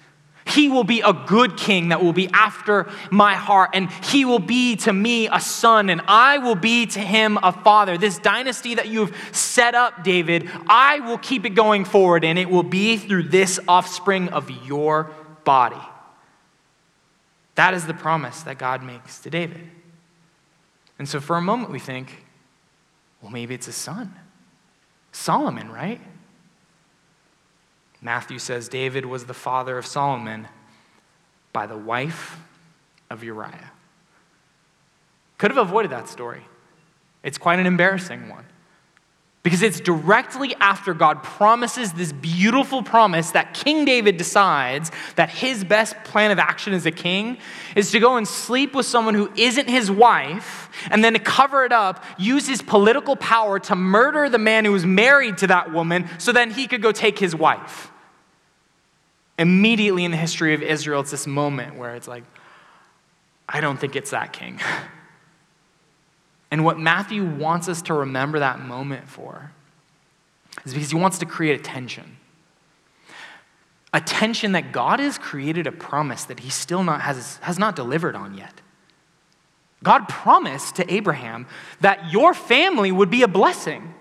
He 0.56 0.70
will 0.70 0.86
be 0.86 1.02
a 1.02 1.12
good 1.12 1.58
king 1.58 1.90
that 1.90 2.02
will 2.02 2.14
be 2.14 2.30
after 2.30 2.90
my 3.12 3.34
heart, 3.34 3.72
and 3.74 3.92
he 4.06 4.24
will 4.24 4.40
be 4.40 4.78
to 4.78 4.94
me 4.94 5.28
a 5.28 5.42
son, 5.42 5.90
and 5.90 6.02
I 6.08 6.38
will 6.38 6.56
be 6.56 6.86
to 6.86 7.00
him 7.02 7.38
a 7.44 7.52
father. 7.52 7.98
This 7.98 8.18
dynasty 8.20 8.76
that 8.76 8.88
you've 8.88 9.14
set 9.34 9.76
up, 9.76 10.06
David, 10.06 10.50
I 10.68 11.02
will 11.02 11.18
keep 11.18 11.46
it 11.46 11.50
going 11.50 11.84
forward, 11.84 12.24
and 12.24 12.40
it 12.40 12.50
will 12.50 12.64
be 12.64 12.96
through 12.96 13.24
this 13.24 13.60
offspring 13.68 14.30
of 14.30 14.50
your 14.66 15.12
body. 15.44 15.76
That 17.56 17.74
is 17.74 17.86
the 17.86 17.94
promise 17.94 18.42
that 18.44 18.58
God 18.58 18.82
makes 18.82 19.20
to 19.20 19.30
David. 19.30 19.70
And 20.98 21.10
so 21.10 21.20
for 21.20 21.36
a 21.36 21.42
moment 21.42 21.70
we 21.70 21.80
think, 21.80 22.24
well, 23.22 23.32
maybe 23.32 23.54
it's 23.54 23.68
a 23.68 23.74
son. 23.74 24.14
Solomon, 25.12 25.70
right? 25.70 26.00
Matthew 28.06 28.38
says 28.38 28.70
David 28.70 29.04
was 29.08 29.26
the 29.26 29.34
father 29.34 29.80
of 29.80 29.86
Solomon 29.88 30.48
by 31.52 31.66
the 31.66 31.76
wife 31.76 32.38
of 33.10 33.24
Uriah. 33.24 33.72
Could 35.40 35.50
have 35.50 35.58
avoided 35.58 35.90
that 35.90 36.08
story. 36.08 36.44
It's 37.24 37.40
quite 37.40 37.58
an 37.58 37.66
embarrassing 37.66 38.30
one. 38.30 38.46
Because 39.42 39.64
it's 39.64 39.80
directly 39.80 40.54
after 40.60 40.94
God 40.94 41.24
promises 41.24 41.94
this 41.94 42.12
beautiful 42.12 42.84
promise 42.84 43.32
that 43.32 43.56
King 43.56 43.86
David 43.86 44.18
decides 44.18 44.92
that 45.16 45.32
his 45.32 45.64
best 45.64 45.96
plan 46.04 46.30
of 46.30 46.38
action 46.38 46.74
as 46.74 46.86
a 46.86 46.92
king 46.92 47.40
is 47.76 47.90
to 47.90 48.00
go 48.00 48.18
and 48.18 48.28
sleep 48.28 48.76
with 48.76 48.86
someone 48.86 49.16
who 49.16 49.32
isn't 49.36 49.68
his 49.68 49.90
wife 49.90 50.70
and 50.92 51.04
then 51.04 51.14
to 51.14 51.20
cover 51.20 51.66
it 51.66 51.72
up, 51.72 52.04
use 52.20 52.48
his 52.48 52.62
political 52.62 53.16
power 53.16 53.58
to 53.62 53.76
murder 53.76 54.30
the 54.30 54.38
man 54.38 54.64
who 54.64 54.72
was 54.72 54.86
married 54.86 55.40
to 55.40 55.48
that 55.48 55.74
woman 55.74 56.08
so 56.20 56.32
then 56.32 56.52
he 56.52 56.68
could 56.68 56.84
go 56.84 56.92
take 56.92 57.18
his 57.18 57.36
wife. 57.36 57.92
Immediately 59.38 60.06
in 60.06 60.12
the 60.12 60.18
history 60.18 60.54
of 60.54 60.62
Israel, 60.62 61.02
it's 61.02 61.12
this 61.12 61.28
moment 61.28 61.78
where 61.78 61.96
it's 61.96 62.08
like, 62.08 62.24
I 63.48 63.62
don't 63.62 63.78
think 63.78 63.96
it's 63.96 64.12
that 64.12 64.34
king. 64.34 64.60
And 66.52 66.64
what 66.64 66.80
Matthew 66.80 67.26
wants 67.26 67.68
us 67.68 67.82
to 67.82 67.94
remember 67.94 68.40
that 68.40 68.62
moment 68.62 69.10
for 69.10 69.52
is 70.64 70.74
because 70.74 70.90
he 70.90 70.96
wants 70.96 71.20
to 71.20 71.26
create 71.26 71.60
a 71.60 71.64
tension. 71.64 72.16
A 73.94 74.00
tension 74.00 74.54
that 74.54 74.72
God 74.72 75.02
has 75.02 75.18
created 75.18 75.68
a 75.68 75.72
promise 75.74 76.24
that 76.24 76.40
he 76.40 76.50
still 76.50 76.84
not 76.84 77.02
has, 77.02 77.38
has 77.42 77.60
not 77.60 77.76
delivered 77.76 78.16
on 78.16 78.38
yet. 78.38 78.62
God 79.84 80.08
promised 80.08 80.76
to 80.78 80.94
Abraham 80.94 81.46
that 81.82 82.12
your 82.12 82.34
family 82.34 82.92
would 82.92 83.10
be 83.10 83.24
a 83.24 83.28
blessing. 83.28 83.94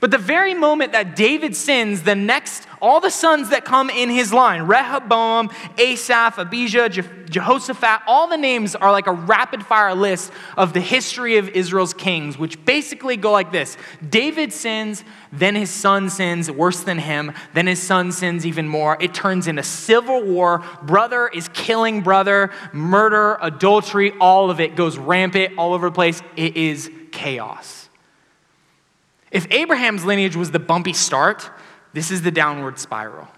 But 0.00 0.10
the 0.10 0.18
very 0.18 0.54
moment 0.54 0.92
that 0.92 1.16
David 1.16 1.56
sins, 1.56 2.02
the 2.02 2.14
next, 2.14 2.66
all 2.80 3.00
the 3.00 3.10
sons 3.10 3.50
that 3.50 3.64
come 3.64 3.90
in 3.90 4.10
his 4.10 4.32
line, 4.32 4.62
Rehoboam, 4.62 5.50
Asaph, 5.78 6.38
Abijah, 6.38 6.88
Je- 6.88 7.02
Jehoshaphat, 7.30 8.02
all 8.06 8.28
the 8.28 8.36
names 8.36 8.74
are 8.74 8.92
like 8.92 9.06
a 9.06 9.12
rapid 9.12 9.64
fire 9.64 9.94
list 9.94 10.32
of 10.56 10.72
the 10.72 10.80
history 10.80 11.38
of 11.38 11.48
Israel's 11.50 11.94
kings, 11.94 12.38
which 12.38 12.62
basically 12.64 13.16
go 13.16 13.32
like 13.32 13.52
this 13.52 13.76
David 14.08 14.52
sins, 14.52 15.04
then 15.32 15.54
his 15.54 15.70
son 15.70 16.10
sins, 16.10 16.50
worse 16.50 16.82
than 16.82 16.98
him, 16.98 17.32
then 17.54 17.66
his 17.66 17.82
son 17.82 18.12
sins 18.12 18.46
even 18.46 18.68
more. 18.68 18.96
It 19.00 19.14
turns 19.14 19.46
into 19.46 19.62
civil 19.62 20.22
war. 20.22 20.62
Brother 20.82 21.28
is 21.28 21.48
killing 21.48 22.02
brother, 22.02 22.50
murder, 22.72 23.38
adultery, 23.40 24.12
all 24.20 24.50
of 24.50 24.60
it 24.60 24.76
goes 24.76 24.98
rampant 24.98 25.58
all 25.58 25.74
over 25.74 25.88
the 25.88 25.94
place. 25.94 26.22
It 26.36 26.56
is 26.56 26.90
chaos. 27.12 27.75
If 29.30 29.50
Abraham's 29.50 30.04
lineage 30.04 30.36
was 30.36 30.50
the 30.50 30.58
bumpy 30.58 30.92
start, 30.92 31.50
this 31.92 32.10
is 32.10 32.22
the 32.22 32.30
downward 32.30 32.78
spiral. 32.78 33.28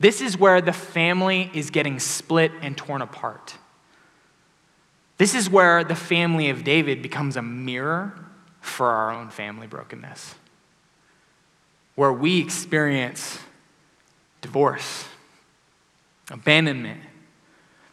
This 0.00 0.20
is 0.20 0.36
where 0.36 0.60
the 0.60 0.72
family 0.72 1.50
is 1.54 1.70
getting 1.70 1.98
split 1.98 2.52
and 2.60 2.76
torn 2.76 3.00
apart. 3.00 3.54
This 5.16 5.34
is 5.34 5.48
where 5.48 5.84
the 5.84 5.94
family 5.94 6.50
of 6.50 6.64
David 6.64 7.00
becomes 7.00 7.36
a 7.36 7.42
mirror 7.42 8.18
for 8.60 8.90
our 8.90 9.12
own 9.12 9.30
family 9.30 9.66
brokenness, 9.66 10.34
where 11.94 12.12
we 12.12 12.40
experience 12.40 13.38
divorce, 14.40 15.06
abandonment, 16.30 17.00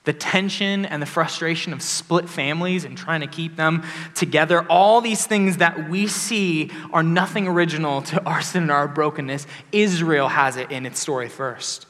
the 0.04 0.14
tension 0.14 0.86
and 0.86 1.02
the 1.02 1.06
frustration 1.06 1.74
of 1.74 1.82
split 1.82 2.28
families 2.28 2.86
and 2.86 2.98
trying 2.98 3.22
to 3.22 3.28
keep 3.28 3.56
them 3.56 3.84
together, 4.16 4.64
all 4.64 5.00
these 5.00 5.28
things 5.28 5.58
that 5.58 5.90
we 5.90 6.08
see 6.08 6.72
are 6.92 7.04
nothing 7.04 7.48
original 7.48 8.02
to 8.02 8.24
our 8.26 8.42
sin 8.42 8.64
and 8.64 8.72
our 8.72 8.88
brokenness. 8.88 9.46
Israel 9.72 10.28
has 10.28 10.58
it 10.58 10.72
in 10.72 10.86
its 10.86 11.00
story 11.00 11.30
first. 11.30 11.86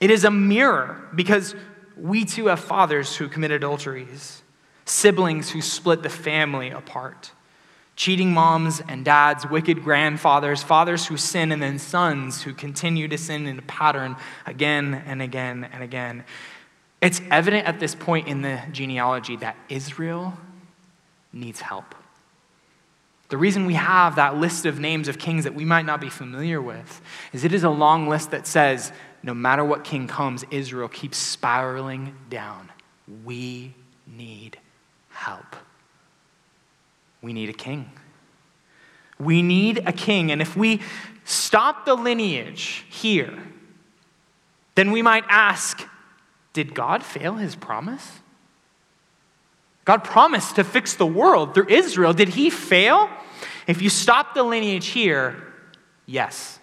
It 0.00 0.10
is 0.10 0.24
a 0.24 0.30
mirror 0.30 1.08
because 1.14 1.56
we 1.96 2.24
too 2.24 2.46
have 2.46 2.60
fathers 2.60 3.16
who 3.16 3.28
commit 3.28 3.50
adulteries, 3.50 4.42
siblings 4.84 5.50
who 5.50 5.60
split 5.60 6.04
the 6.04 6.08
family 6.08 6.70
apart, 6.70 7.32
cheating 7.96 8.32
moms 8.32 8.80
and 8.88 9.04
dads, 9.04 9.44
wicked 9.50 9.82
grandfathers, 9.82 10.62
fathers 10.62 11.06
who 11.06 11.16
sin, 11.16 11.50
and 11.50 11.60
then 11.60 11.80
sons 11.80 12.42
who 12.42 12.54
continue 12.54 13.08
to 13.08 13.18
sin 13.18 13.48
in 13.48 13.58
a 13.58 13.62
pattern 13.62 14.14
again 14.46 15.02
and 15.06 15.20
again 15.20 15.68
and 15.72 15.82
again. 15.82 16.22
It's 17.00 17.20
evident 17.30 17.66
at 17.66 17.78
this 17.78 17.94
point 17.94 18.26
in 18.26 18.42
the 18.42 18.60
genealogy 18.72 19.36
that 19.36 19.56
Israel 19.68 20.34
needs 21.32 21.60
help. 21.60 21.94
The 23.28 23.36
reason 23.36 23.66
we 23.66 23.74
have 23.74 24.16
that 24.16 24.36
list 24.36 24.64
of 24.64 24.80
names 24.80 25.06
of 25.06 25.18
kings 25.18 25.44
that 25.44 25.54
we 25.54 25.64
might 25.64 25.84
not 25.84 26.00
be 26.00 26.08
familiar 26.08 26.60
with 26.62 27.00
is 27.32 27.44
it 27.44 27.52
is 27.52 27.62
a 27.62 27.70
long 27.70 28.08
list 28.08 28.30
that 28.30 28.46
says 28.46 28.90
no 29.22 29.34
matter 29.34 29.64
what 29.64 29.84
king 29.84 30.06
comes, 30.06 30.44
Israel 30.50 30.88
keeps 30.88 31.18
spiraling 31.18 32.14
down. 32.30 32.70
We 33.24 33.74
need 34.06 34.58
help. 35.10 35.56
We 37.20 37.32
need 37.32 37.50
a 37.50 37.54
king. 37.54 37.90
We 39.18 39.42
need 39.42 39.82
a 39.86 39.92
king. 39.92 40.30
And 40.30 40.40
if 40.40 40.56
we 40.56 40.80
stop 41.24 41.84
the 41.84 41.94
lineage 41.94 42.84
here, 42.88 43.36
then 44.74 44.92
we 44.92 45.02
might 45.02 45.24
ask 45.28 45.86
did 46.58 46.74
God 46.74 47.04
fail 47.04 47.34
his 47.34 47.54
promise? 47.54 48.18
God 49.84 50.02
promised 50.02 50.56
to 50.56 50.64
fix 50.64 50.96
the 50.96 51.06
world 51.06 51.54
through 51.54 51.68
Israel. 51.68 52.12
Did 52.12 52.30
he 52.30 52.50
fail? 52.50 53.08
If 53.68 53.80
you 53.80 53.88
stop 53.88 54.34
the 54.34 54.42
lineage 54.42 54.88
here, 54.88 55.40
yes. 56.04 56.58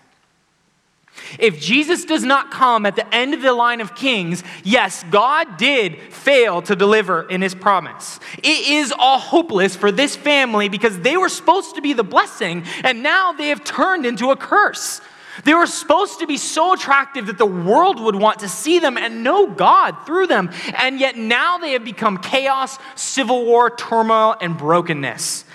If 1.39 1.61
Jesus 1.61 2.03
does 2.03 2.25
not 2.25 2.51
come 2.51 2.85
at 2.85 2.97
the 2.97 3.15
end 3.15 3.33
of 3.33 3.41
the 3.41 3.53
line 3.53 3.79
of 3.79 3.95
kings, 3.95 4.43
yes, 4.65 5.05
God 5.11 5.55
did 5.55 5.97
fail 6.11 6.61
to 6.63 6.75
deliver 6.75 7.23
in 7.29 7.41
his 7.41 7.55
promise. 7.55 8.19
It 8.39 8.67
is 8.67 8.91
all 8.91 9.17
hopeless 9.17 9.77
for 9.77 9.93
this 9.93 10.13
family 10.17 10.67
because 10.67 10.99
they 10.99 11.15
were 11.15 11.29
supposed 11.29 11.75
to 11.75 11.81
be 11.81 11.93
the 11.93 12.03
blessing 12.03 12.65
and 12.83 13.01
now 13.01 13.31
they 13.31 13.47
have 13.47 13.63
turned 13.63 14.05
into 14.05 14.31
a 14.31 14.35
curse. 14.35 14.99
They 15.43 15.53
were 15.53 15.67
supposed 15.67 16.19
to 16.19 16.27
be 16.27 16.37
so 16.37 16.73
attractive 16.73 17.27
that 17.27 17.37
the 17.37 17.45
world 17.45 17.99
would 17.99 18.15
want 18.15 18.39
to 18.39 18.49
see 18.49 18.79
them 18.79 18.97
and 18.97 19.23
know 19.23 19.47
God 19.47 20.05
through 20.05 20.27
them. 20.27 20.51
And 20.77 20.99
yet 20.99 21.17
now 21.17 21.57
they 21.57 21.73
have 21.73 21.83
become 21.83 22.17
chaos, 22.17 22.79
civil 22.95 23.45
war, 23.45 23.69
turmoil, 23.69 24.35
and 24.39 24.57
brokenness. 24.57 25.45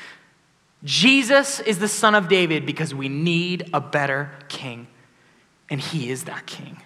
Jesus 0.84 1.60
is 1.60 1.78
the 1.78 1.88
son 1.88 2.14
of 2.14 2.28
David 2.28 2.66
because 2.66 2.94
we 2.94 3.08
need 3.08 3.70
a 3.72 3.80
better 3.80 4.30
king. 4.48 4.86
And 5.68 5.80
he 5.80 6.10
is 6.10 6.24
that 6.24 6.46
king. 6.46 6.82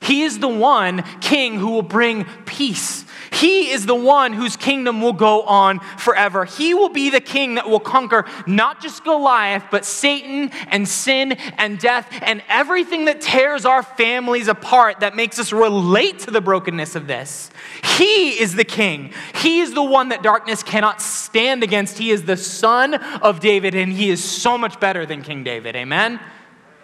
He 0.00 0.22
is 0.22 0.40
the 0.40 0.48
one 0.48 1.04
king 1.20 1.58
who 1.58 1.70
will 1.70 1.82
bring 1.82 2.24
peace. 2.44 3.04
He 3.32 3.70
is 3.70 3.86
the 3.86 3.94
one 3.94 4.34
whose 4.34 4.56
kingdom 4.56 5.00
will 5.00 5.14
go 5.14 5.42
on 5.42 5.80
forever. 5.98 6.44
He 6.44 6.74
will 6.74 6.90
be 6.90 7.08
the 7.10 7.20
king 7.20 7.54
that 7.54 7.68
will 7.68 7.80
conquer 7.80 8.26
not 8.46 8.82
just 8.82 9.04
Goliath, 9.04 9.64
but 9.70 9.84
Satan 9.84 10.50
and 10.68 10.86
sin 10.86 11.32
and 11.32 11.78
death 11.78 12.08
and 12.22 12.42
everything 12.48 13.06
that 13.06 13.20
tears 13.20 13.64
our 13.64 13.82
families 13.82 14.48
apart 14.48 15.00
that 15.00 15.16
makes 15.16 15.38
us 15.38 15.52
relate 15.52 16.20
to 16.20 16.30
the 16.30 16.40
brokenness 16.40 16.94
of 16.94 17.06
this. 17.06 17.50
He 17.96 18.40
is 18.40 18.54
the 18.54 18.64
king. 18.64 19.12
He 19.36 19.60
is 19.60 19.72
the 19.72 19.82
one 19.82 20.10
that 20.10 20.22
darkness 20.22 20.62
cannot 20.62 21.00
stand 21.00 21.62
against. 21.62 21.98
He 21.98 22.10
is 22.10 22.24
the 22.24 22.36
son 22.36 22.94
of 22.94 23.40
David, 23.40 23.74
and 23.74 23.92
he 23.92 24.10
is 24.10 24.22
so 24.22 24.58
much 24.58 24.78
better 24.78 25.06
than 25.06 25.22
King 25.22 25.42
David. 25.42 25.74
Amen? 25.74 26.20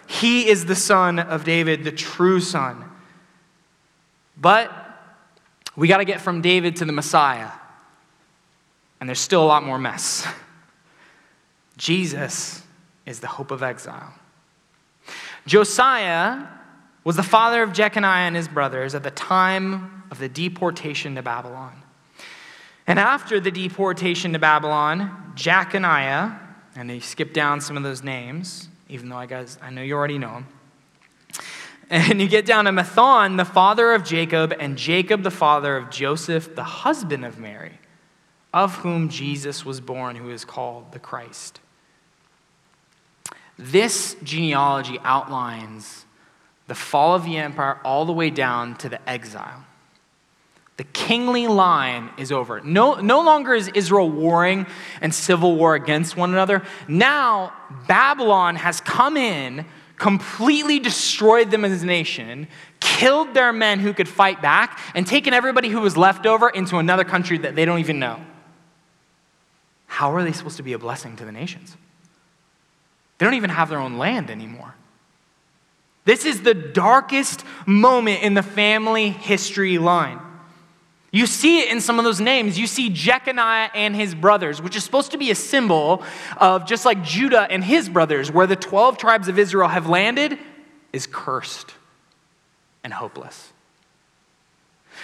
He 0.06 0.48
is 0.48 0.64
the 0.64 0.74
son 0.74 1.18
of 1.18 1.44
David, 1.44 1.84
the 1.84 1.92
true 1.92 2.40
son. 2.40 2.84
But 4.40 4.87
we 5.78 5.86
got 5.86 5.98
to 5.98 6.04
get 6.04 6.20
from 6.20 6.42
David 6.42 6.74
to 6.76 6.84
the 6.84 6.92
Messiah. 6.92 7.50
And 9.00 9.08
there's 9.08 9.20
still 9.20 9.44
a 9.44 9.46
lot 9.46 9.62
more 9.62 9.78
mess. 9.78 10.26
Jesus 11.76 12.64
is 13.06 13.20
the 13.20 13.28
hope 13.28 13.52
of 13.52 13.62
exile. 13.62 14.12
Josiah 15.46 16.48
was 17.04 17.14
the 17.14 17.22
father 17.22 17.62
of 17.62 17.72
Jeconiah 17.72 18.26
and 18.26 18.34
his 18.34 18.48
brothers 18.48 18.96
at 18.96 19.04
the 19.04 19.12
time 19.12 20.02
of 20.10 20.18
the 20.18 20.28
deportation 20.28 21.14
to 21.14 21.22
Babylon. 21.22 21.80
And 22.88 22.98
after 22.98 23.38
the 23.38 23.52
deportation 23.52 24.32
to 24.32 24.40
Babylon, 24.40 25.32
Jeconiah, 25.36 26.40
and 26.74 26.90
you 26.90 27.00
skip 27.00 27.32
down 27.32 27.60
some 27.60 27.76
of 27.76 27.84
those 27.84 28.02
names, 28.02 28.68
even 28.88 29.08
though 29.08 29.16
I 29.16 29.26
guys 29.26 29.58
I 29.62 29.70
know 29.70 29.82
you 29.82 29.94
already 29.94 30.18
know 30.18 30.32
them. 30.32 30.46
And 31.90 32.20
you 32.20 32.28
get 32.28 32.44
down 32.44 32.66
to 32.66 32.70
Matthan, 32.70 33.38
the 33.38 33.44
father 33.44 33.92
of 33.92 34.04
Jacob, 34.04 34.54
and 34.58 34.76
Jacob, 34.76 35.22
the 35.22 35.30
father 35.30 35.76
of 35.76 35.90
Joseph, 35.90 36.54
the 36.54 36.64
husband 36.64 37.24
of 37.24 37.38
Mary, 37.38 37.80
of 38.52 38.76
whom 38.76 39.08
Jesus 39.08 39.64
was 39.64 39.80
born, 39.80 40.16
who 40.16 40.28
is 40.28 40.44
called 40.44 40.92
the 40.92 40.98
Christ. 40.98 41.60
This 43.58 44.16
genealogy 44.22 44.98
outlines 45.02 46.04
the 46.66 46.74
fall 46.74 47.14
of 47.14 47.24
the 47.24 47.38
empire 47.38 47.80
all 47.84 48.04
the 48.04 48.12
way 48.12 48.28
down 48.28 48.76
to 48.76 48.88
the 48.88 49.08
exile. 49.08 49.64
The 50.76 50.84
kingly 50.84 51.48
line 51.48 52.10
is 52.18 52.30
over. 52.30 52.60
No, 52.60 52.94
no 53.00 53.20
longer 53.22 53.52
is 53.54 53.66
Israel 53.68 54.08
warring 54.08 54.66
and 55.00 55.12
civil 55.12 55.56
war 55.56 55.74
against 55.74 56.16
one 56.16 56.32
another. 56.32 56.62
Now, 56.86 57.52
Babylon 57.88 58.54
has 58.56 58.80
come 58.80 59.16
in 59.16 59.66
completely 59.98 60.78
destroyed 60.78 61.50
them 61.50 61.64
as 61.64 61.82
a 61.82 61.86
nation, 61.86 62.48
killed 62.80 63.34
their 63.34 63.52
men 63.52 63.80
who 63.80 63.92
could 63.92 64.08
fight 64.08 64.40
back, 64.40 64.78
and 64.94 65.06
taken 65.06 65.34
everybody 65.34 65.68
who 65.68 65.80
was 65.80 65.96
left 65.96 66.24
over 66.24 66.48
into 66.48 66.78
another 66.78 67.04
country 67.04 67.38
that 67.38 67.54
they 67.54 67.64
don't 67.64 67.80
even 67.80 67.98
know. 67.98 68.20
how 69.86 70.14
are 70.14 70.22
they 70.22 70.32
supposed 70.32 70.58
to 70.58 70.62
be 70.62 70.74
a 70.74 70.78
blessing 70.78 71.16
to 71.16 71.24
the 71.24 71.32
nations? 71.32 71.76
They 73.16 73.26
don't 73.26 73.34
even 73.34 73.50
have 73.50 73.68
their 73.68 73.80
own 73.80 73.98
land 73.98 74.30
anymore. 74.30 74.74
This 76.04 76.24
is 76.24 76.42
the 76.42 76.54
darkest 76.54 77.44
moment 77.66 78.22
in 78.22 78.34
the 78.34 78.42
family 78.42 79.10
history 79.10 79.78
line. 79.78 80.20
You 81.10 81.26
see 81.26 81.60
it 81.60 81.70
in 81.70 81.80
some 81.80 81.98
of 81.98 82.04
those 82.04 82.20
names. 82.20 82.58
You 82.58 82.66
see 82.66 82.90
Jeconiah 82.90 83.70
and 83.74 83.96
his 83.96 84.14
brothers, 84.14 84.60
which 84.60 84.76
is 84.76 84.84
supposed 84.84 85.12
to 85.12 85.18
be 85.18 85.30
a 85.30 85.34
symbol 85.34 86.02
of 86.36 86.66
just 86.66 86.84
like 86.84 87.02
Judah 87.02 87.46
and 87.50 87.64
his 87.64 87.88
brothers, 87.88 88.30
where 88.30 88.46
the 88.46 88.56
12 88.56 88.98
tribes 88.98 89.28
of 89.28 89.38
Israel 89.38 89.68
have 89.68 89.88
landed, 89.88 90.38
is 90.92 91.06
cursed 91.06 91.74
and 92.84 92.92
hopeless. 92.92 93.52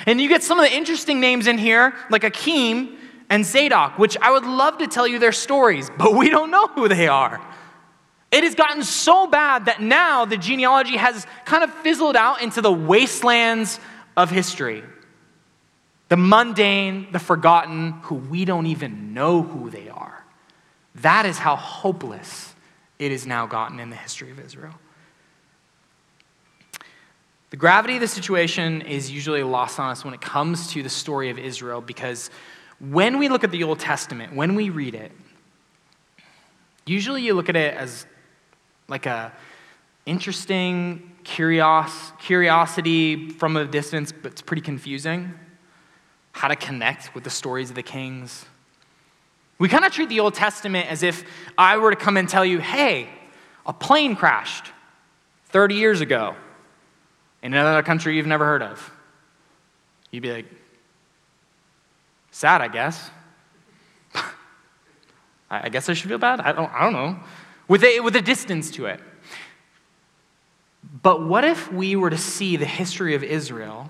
And 0.07 0.21
you 0.21 0.29
get 0.29 0.43
some 0.43 0.59
of 0.59 0.69
the 0.69 0.75
interesting 0.75 1.21
names 1.21 1.47
in 1.47 1.57
here, 1.57 1.95
like 2.11 2.25
Achim 2.25 2.99
and 3.31 3.45
Zadok, 3.45 3.99
which 3.99 4.17
I 4.21 4.31
would 4.31 4.45
love 4.45 4.79
to 4.79 4.87
tell 4.87 5.07
you 5.07 5.19
their 5.19 5.33
stories, 5.33 5.90
but 5.97 6.14
we 6.14 6.29
don't 6.29 6.51
know 6.51 6.67
who 6.67 6.88
they 6.88 7.09
are. 7.09 7.40
It 8.31 8.45
has 8.45 8.55
gotten 8.55 8.83
so 8.83 9.27
bad 9.27 9.67
that 9.67 9.81
now 9.81 10.25
the 10.25 10.37
genealogy 10.37 10.97
has 10.97 11.27
kind 11.45 11.62
of 11.62 11.73
fizzled 11.73 12.17
out 12.17 12.43
into 12.43 12.61
the 12.61 12.73
wastelands 12.73 13.79
of 14.17 14.31
history. 14.31 14.83
The 16.09 16.17
mundane, 16.17 17.09
the 17.12 17.19
forgotten, 17.19 17.93
who 18.03 18.17
we 18.17 18.45
don't 18.45 18.67
even 18.67 19.14
know 19.14 19.43
who 19.43 19.71
they 19.71 19.88
are. 19.88 20.25
That 20.97 21.27
is 21.27 21.38
how 21.38 21.57
hopeless 21.57 22.55
it 22.99 23.11
is 23.11 23.27
now 23.27 23.47
gotten 23.47 23.81
in 23.81 23.90
the 23.90 23.97
history 23.97 24.31
of 24.31 24.38
Israel. 24.38 24.75
The 27.51 27.57
gravity 27.57 27.95
of 27.95 28.01
the 28.01 28.09
situation 28.09 28.83
is 28.83 29.11
usually 29.11 29.43
lost 29.43 29.79
on 29.79 29.90
us 29.90 30.05
when 30.05 30.14
it 30.14 30.21
comes 30.21 30.73
to 30.73 30.83
the 30.83 30.88
story 30.88 31.31
of 31.31 31.38
Israel 31.38 31.81
because 31.81 32.31
when 32.81 33.19
we 33.19 33.29
look 33.29 33.45
at 33.45 33.51
the 33.51 33.62
Old 33.62 33.79
Testament, 33.79 34.35
when 34.35 34.55
we 34.55 34.71
read 34.71 34.95
it, 34.95 35.12
usually 36.85 37.23
you 37.23 37.35
look 37.35 37.49
at 37.49 37.57
it 37.57 37.75
as 37.75 38.07
like 38.88 39.07
a 39.07 39.33
interesting 40.05 41.12
curios, 41.23 42.12
curiosity 42.19 43.31
from 43.31 43.57
a 43.57 43.64
distance, 43.64 44.12
but 44.12 44.33
it's 44.33 44.43
pretty 44.43 44.62
confusing. 44.62 45.33
How 46.35 46.49
to 46.49 46.57
connect 46.57 47.14
with 47.14 47.25
the 47.25 47.31
stories 47.31 47.70
of 47.70 47.77
the 47.77 47.83
kings. 47.83 48.44
We 49.59 49.68
kind 49.68 49.85
of 49.85 49.92
treat 49.92 50.09
the 50.09 50.20
Old 50.20 50.35
Testament 50.35 50.90
as 50.90 51.03
if 51.03 51.25
I 51.57 51.79
were 51.79 51.90
to 51.90 51.97
come 51.97 52.16
and 52.16 52.29
tell 52.29 52.44
you, 52.44 52.59
hey, 52.59 53.09
a 53.64 53.73
plane 53.73 54.16
crashed 54.16 54.66
30 55.47 55.77
years 55.77 56.01
ago 56.01 56.35
in 57.42 57.55
another 57.55 57.83
country 57.83 58.16
you've 58.16 58.27
never 58.27 58.44
heard 58.44 58.62
of. 58.62 58.92
You'd 60.11 60.23
be 60.23 60.33
like, 60.33 60.47
sad, 62.31 62.61
I 62.61 62.68
guess. 62.68 63.11
I 65.51 65.68
guess 65.68 65.88
I 65.88 65.94
should 65.94 66.09
feel 66.09 66.18
bad. 66.18 66.40
I 66.40 66.53
don't, 66.53 66.73
I 66.73 66.83
don't 66.83 66.92
know. 66.92 67.20
With 67.68 67.85
a, 67.85 68.01
with 68.01 68.16
a 68.16 68.23
distance 68.23 68.73
to 68.73 68.87
it. 68.87 69.01
But 71.03 71.23
what 71.23 71.44
if 71.44 71.73
we 71.73 71.97
were 71.97 72.11
to 72.11 72.18
see 72.18 72.57
the 72.57 72.66
history 72.66 73.14
of 73.14 73.23
Israel 73.23 73.88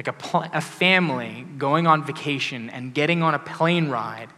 like 0.00 0.08
a, 0.08 0.12
pl- 0.14 0.46
a 0.54 0.62
family 0.62 1.44
going 1.58 1.86
on 1.86 2.02
vacation 2.02 2.70
and 2.70 2.94
getting 2.94 3.22
on 3.22 3.34
a 3.34 3.38
plane 3.38 3.90
ride 3.90 4.30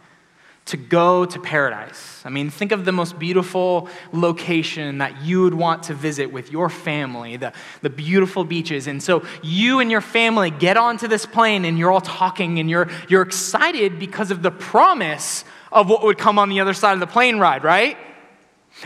to 0.65 0.75
go 0.75 1.23
to 1.23 1.39
paradise. 1.39 2.21
I 2.25 2.29
mean, 2.29 2.49
think 2.49 2.73
of 2.73 2.83
the 2.83 2.91
most 2.91 3.17
beautiful 3.17 3.87
location 4.11 4.97
that 4.97 5.21
you 5.21 5.41
would 5.43 5.53
want 5.53 5.83
to 5.83 5.93
visit 5.93 6.33
with 6.33 6.51
your 6.51 6.67
family, 6.67 7.37
the, 7.37 7.53
the 7.81 7.89
beautiful 7.89 8.43
beaches. 8.43 8.87
And 8.87 9.01
so 9.01 9.23
you 9.41 9.79
and 9.79 9.89
your 9.89 10.01
family 10.01 10.51
get 10.51 10.75
onto 10.75 11.07
this 11.07 11.25
plane 11.25 11.63
and 11.63 11.79
you're 11.79 11.91
all 11.91 12.01
talking 12.01 12.59
and 12.59 12.69
you're, 12.69 12.89
you're 13.07 13.21
excited 13.21 13.99
because 13.99 14.31
of 14.31 14.41
the 14.41 14.51
promise 14.51 15.45
of 15.71 15.89
what 15.89 16.03
would 16.03 16.17
come 16.17 16.37
on 16.39 16.49
the 16.49 16.59
other 16.59 16.73
side 16.73 16.91
of 16.91 16.99
the 16.99 17.07
plane 17.07 17.39
ride, 17.39 17.63
right? 17.63 17.95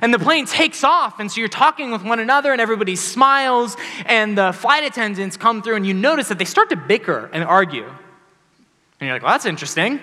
And 0.01 0.13
the 0.13 0.19
plane 0.19 0.45
takes 0.45 0.83
off, 0.83 1.19
and 1.19 1.31
so 1.31 1.39
you're 1.39 1.47
talking 1.47 1.91
with 1.91 2.03
one 2.03 2.19
another, 2.19 2.51
and 2.51 2.61
everybody 2.61 2.95
smiles, 2.95 3.75
and 4.05 4.37
the 4.37 4.51
flight 4.51 4.83
attendants 4.83 5.37
come 5.37 5.63
through, 5.63 5.75
and 5.75 5.87
you 5.87 5.93
notice 5.93 6.27
that 6.27 6.37
they 6.37 6.45
start 6.45 6.69
to 6.69 6.75
bicker 6.75 7.29
and 7.33 7.43
argue. 7.43 7.85
And 7.85 9.07
you're 9.07 9.13
like, 9.13 9.23
well, 9.23 9.31
that's 9.31 9.45
interesting. 9.45 9.99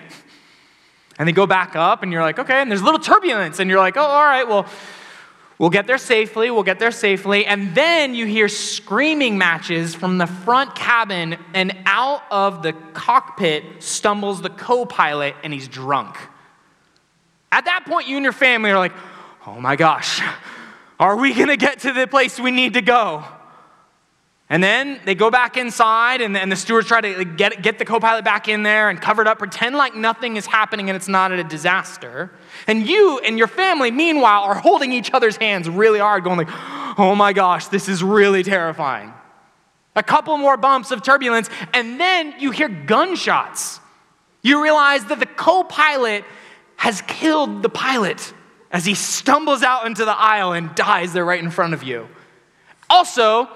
And 1.18 1.28
they 1.28 1.32
go 1.32 1.46
back 1.46 1.76
up, 1.76 2.02
and 2.02 2.10
you're 2.10 2.22
like, 2.22 2.40
okay, 2.40 2.60
and 2.60 2.70
there's 2.70 2.80
a 2.80 2.84
little 2.84 2.98
turbulence, 2.98 3.60
and 3.60 3.70
you're 3.70 3.78
like, 3.78 3.96
oh, 3.96 4.02
all 4.02 4.24
right, 4.24 4.48
well, 4.48 4.66
we'll 5.58 5.70
get 5.70 5.86
there 5.86 5.98
safely, 5.98 6.50
we'll 6.50 6.64
get 6.64 6.80
there 6.80 6.90
safely. 6.90 7.46
And 7.46 7.72
then 7.76 8.16
you 8.16 8.26
hear 8.26 8.48
screaming 8.48 9.38
matches 9.38 9.94
from 9.94 10.18
the 10.18 10.26
front 10.26 10.74
cabin, 10.74 11.36
and 11.52 11.76
out 11.86 12.22
of 12.32 12.64
the 12.64 12.72
cockpit 12.94 13.64
stumbles 13.80 14.42
the 14.42 14.50
co 14.50 14.86
pilot, 14.86 15.36
and 15.44 15.52
he's 15.52 15.68
drunk. 15.68 16.16
At 17.52 17.66
that 17.66 17.84
point, 17.86 18.08
you 18.08 18.16
and 18.16 18.24
your 18.24 18.32
family 18.32 18.70
are 18.70 18.78
like, 18.78 18.92
oh 19.46 19.60
my 19.60 19.76
gosh, 19.76 20.20
are 20.98 21.16
we 21.16 21.34
gonna 21.34 21.56
get 21.56 21.80
to 21.80 21.92
the 21.92 22.06
place 22.06 22.38
we 22.38 22.50
need 22.50 22.74
to 22.74 22.82
go? 22.82 23.24
And 24.50 24.62
then 24.62 25.00
they 25.06 25.14
go 25.14 25.30
back 25.30 25.56
inside, 25.56 26.20
and, 26.20 26.36
and 26.36 26.52
the 26.52 26.56
stewards 26.56 26.86
try 26.86 27.00
to 27.00 27.24
get, 27.24 27.62
get 27.62 27.78
the 27.78 27.84
co 27.84 27.98
pilot 27.98 28.24
back 28.24 28.46
in 28.46 28.62
there 28.62 28.90
and 28.90 29.00
cover 29.00 29.22
it 29.22 29.28
up, 29.28 29.38
pretend 29.38 29.74
like 29.74 29.94
nothing 29.94 30.36
is 30.36 30.44
happening 30.44 30.90
and 30.90 30.96
it's 30.96 31.08
not 31.08 31.32
a 31.32 31.42
disaster. 31.42 32.30
And 32.66 32.86
you 32.86 33.18
and 33.20 33.38
your 33.38 33.46
family, 33.46 33.90
meanwhile, 33.90 34.42
are 34.42 34.54
holding 34.54 34.92
each 34.92 35.10
other's 35.12 35.36
hands 35.36 35.68
really 35.68 35.98
hard, 35.98 36.24
going 36.24 36.36
like, 36.36 36.50
oh 36.98 37.14
my 37.16 37.32
gosh, 37.32 37.68
this 37.68 37.88
is 37.88 38.02
really 38.02 38.42
terrifying. 38.42 39.14
A 39.96 40.02
couple 40.02 40.36
more 40.36 40.56
bumps 40.56 40.90
of 40.90 41.02
turbulence, 41.02 41.48
and 41.72 41.98
then 41.98 42.34
you 42.38 42.50
hear 42.50 42.68
gunshots. 42.68 43.80
You 44.42 44.62
realize 44.62 45.06
that 45.06 45.20
the 45.20 45.26
co 45.26 45.64
pilot 45.64 46.24
has 46.76 47.00
killed 47.02 47.62
the 47.62 47.70
pilot 47.70 48.34
as 48.74 48.84
he 48.84 48.94
stumbles 48.94 49.62
out 49.62 49.86
into 49.86 50.04
the 50.04 50.18
aisle 50.18 50.52
and 50.52 50.74
dies 50.74 51.12
there 51.12 51.24
right 51.24 51.42
in 51.42 51.48
front 51.48 51.74
of 51.74 51.84
you. 51.84 52.08
Also, 52.90 53.48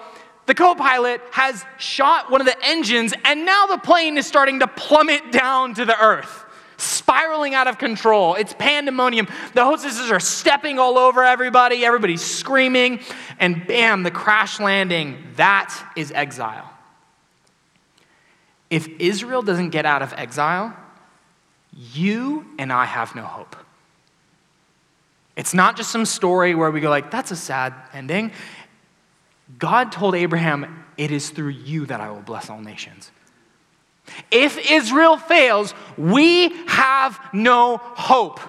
the 0.46 0.54
co 0.54 0.76
pilot 0.76 1.20
has 1.32 1.64
shot 1.76 2.30
one 2.30 2.40
of 2.40 2.46
the 2.46 2.56
engines, 2.64 3.12
and 3.24 3.44
now 3.44 3.66
the 3.66 3.78
plane 3.78 4.16
is 4.16 4.26
starting 4.26 4.60
to 4.60 4.68
plummet 4.68 5.32
down 5.32 5.74
to 5.74 5.84
the 5.84 6.00
earth, 6.00 6.44
spiraling 6.76 7.52
out 7.52 7.66
of 7.66 7.78
control. 7.78 8.36
It's 8.36 8.54
pandemonium. 8.54 9.26
The 9.54 9.64
hostesses 9.64 10.08
are 10.12 10.20
stepping 10.20 10.78
all 10.78 10.96
over 10.96 11.24
everybody, 11.24 11.84
everybody's 11.84 12.22
screaming, 12.22 13.00
and 13.40 13.66
bam, 13.66 14.04
the 14.04 14.12
crash 14.12 14.60
landing. 14.60 15.18
That 15.34 15.74
is 15.96 16.12
exile. 16.12 16.72
If 18.70 18.86
Israel 19.00 19.42
doesn't 19.42 19.70
get 19.70 19.84
out 19.84 20.02
of 20.02 20.12
exile, 20.12 20.76
you 21.92 22.46
and 22.56 22.72
I 22.72 22.84
have 22.84 23.16
no 23.16 23.22
hope. 23.22 23.56
It's 25.38 25.54
not 25.54 25.76
just 25.76 25.92
some 25.92 26.04
story 26.04 26.56
where 26.56 26.68
we 26.72 26.80
go 26.80 26.90
like, 26.90 27.12
that's 27.12 27.30
a 27.30 27.36
sad 27.36 27.72
ending. 27.92 28.32
God 29.56 29.92
told 29.92 30.16
Abraham, 30.16 30.84
It 30.96 31.12
is 31.12 31.30
through 31.30 31.50
you 31.50 31.86
that 31.86 32.00
I 32.00 32.10
will 32.10 32.22
bless 32.22 32.50
all 32.50 32.60
nations. 32.60 33.12
If 34.32 34.58
Israel 34.70 35.16
fails, 35.16 35.74
we 35.96 36.48
have 36.66 37.20
no 37.32 37.76
hope. 37.76 38.40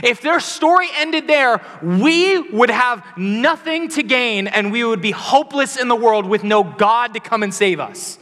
If 0.00 0.20
their 0.20 0.38
story 0.38 0.86
ended 0.96 1.26
there, 1.26 1.60
we 1.82 2.38
would 2.38 2.70
have 2.70 3.04
nothing 3.16 3.88
to 3.88 4.04
gain 4.04 4.46
and 4.46 4.70
we 4.70 4.84
would 4.84 5.02
be 5.02 5.10
hopeless 5.10 5.76
in 5.76 5.88
the 5.88 5.96
world 5.96 6.24
with 6.26 6.44
no 6.44 6.62
God 6.62 7.14
to 7.14 7.20
come 7.20 7.42
and 7.42 7.52
save 7.52 7.80
us. 7.80 8.16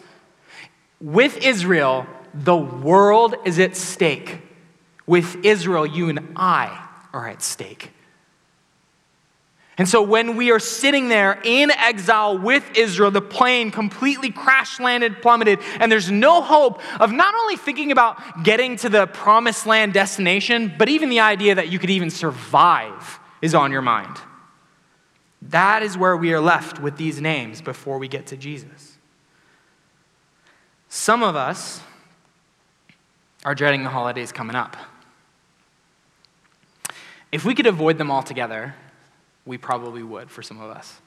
With 1.02 1.36
Israel, 1.44 2.06
the 2.32 2.56
world 2.56 3.34
is 3.44 3.58
at 3.58 3.76
stake. 3.76 4.40
With 5.06 5.44
Israel, 5.44 5.84
you 5.84 6.08
and 6.08 6.32
I 6.34 6.86
are 7.12 7.28
at 7.28 7.42
stake. 7.42 7.90
And 9.80 9.88
so 9.88 10.02
when 10.02 10.36
we 10.36 10.50
are 10.50 10.58
sitting 10.58 11.08
there 11.08 11.40
in 11.42 11.70
exile 11.70 12.36
with 12.36 12.76
Israel, 12.76 13.10
the 13.10 13.22
plane 13.22 13.70
completely 13.70 14.30
crash 14.30 14.78
landed, 14.78 15.22
plummeted, 15.22 15.58
and 15.78 15.90
there's 15.90 16.10
no 16.10 16.42
hope 16.42 16.82
of 17.00 17.12
not 17.12 17.34
only 17.34 17.56
thinking 17.56 17.90
about 17.90 18.44
getting 18.44 18.76
to 18.76 18.90
the 18.90 19.06
promised 19.06 19.64
land 19.64 19.94
destination, 19.94 20.74
but 20.76 20.90
even 20.90 21.08
the 21.08 21.20
idea 21.20 21.54
that 21.54 21.70
you 21.70 21.78
could 21.78 21.88
even 21.88 22.10
survive 22.10 23.18
is 23.40 23.54
on 23.54 23.72
your 23.72 23.80
mind. 23.80 24.18
That 25.40 25.82
is 25.82 25.96
where 25.96 26.14
we 26.14 26.34
are 26.34 26.40
left 26.40 26.78
with 26.78 26.98
these 26.98 27.18
names 27.18 27.62
before 27.62 27.96
we 27.96 28.06
get 28.06 28.26
to 28.26 28.36
Jesus. 28.36 28.98
Some 30.90 31.22
of 31.22 31.36
us 31.36 31.80
are 33.46 33.54
dreading 33.54 33.84
the 33.84 33.88
holidays 33.88 34.30
coming 34.30 34.56
up. 34.56 34.76
If 37.32 37.44
we 37.44 37.54
could 37.54 37.66
avoid 37.66 37.98
them 37.98 38.10
altogether, 38.10 38.74
we 39.46 39.58
probably 39.58 40.02
would 40.02 40.30
for 40.30 40.42
some 40.42 40.60
of 40.60 40.70
us. 40.70 41.00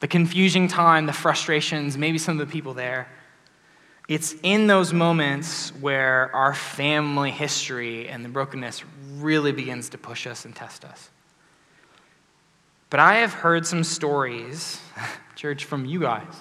The 0.00 0.08
confusing 0.08 0.68
time, 0.68 1.06
the 1.06 1.12
frustrations, 1.12 1.98
maybe 1.98 2.18
some 2.18 2.40
of 2.40 2.46
the 2.46 2.52
people 2.52 2.74
there. 2.74 3.08
It's 4.08 4.34
in 4.42 4.66
those 4.66 4.92
moments 4.92 5.70
where 5.80 6.34
our 6.34 6.54
family 6.54 7.30
history 7.30 8.08
and 8.08 8.24
the 8.24 8.28
brokenness 8.28 8.82
really 9.16 9.52
begins 9.52 9.90
to 9.90 9.98
push 9.98 10.26
us 10.26 10.44
and 10.44 10.56
test 10.56 10.84
us. 10.84 11.10
But 12.90 13.00
I 13.00 13.16
have 13.16 13.34
heard 13.34 13.66
some 13.66 13.84
stories, 13.84 14.80
church, 15.36 15.64
from 15.64 15.84
you 15.84 16.00
guys, 16.00 16.32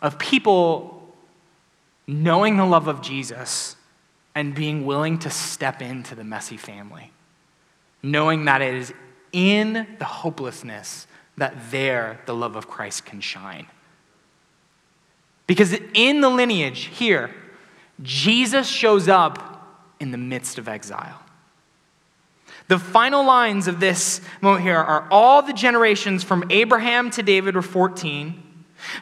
of 0.00 0.18
people 0.18 1.14
knowing 2.06 2.58
the 2.58 2.66
love 2.66 2.86
of 2.86 3.02
Jesus 3.02 3.76
and 4.34 4.54
being 4.54 4.84
willing 4.84 5.18
to 5.20 5.30
step 5.30 5.80
into 5.80 6.14
the 6.14 6.24
messy 6.24 6.56
family, 6.56 7.12
knowing 8.02 8.44
that 8.46 8.62
it 8.62 8.74
is 8.74 8.92
in 9.32 9.86
the 9.98 10.04
hopelessness 10.04 11.06
that 11.36 11.54
there 11.70 12.20
the 12.26 12.34
love 12.34 12.56
of 12.56 12.68
Christ 12.68 13.04
can 13.04 13.20
shine. 13.20 13.66
Because 15.46 15.76
in 15.92 16.20
the 16.20 16.30
lineage 16.30 16.84
here, 16.84 17.30
Jesus 18.02 18.66
shows 18.66 19.08
up 19.08 19.50
in 20.00 20.10
the 20.10 20.18
midst 20.18 20.58
of 20.58 20.68
exile. 20.68 21.20
The 22.68 22.78
final 22.78 23.24
lines 23.24 23.68
of 23.68 23.78
this 23.78 24.20
moment 24.40 24.64
here 24.64 24.78
are 24.78 25.06
all 25.10 25.42
the 25.42 25.52
generations 25.52 26.24
from 26.24 26.44
Abraham 26.50 27.10
to 27.10 27.22
David 27.22 27.54
were 27.54 27.62
14, 27.62 28.42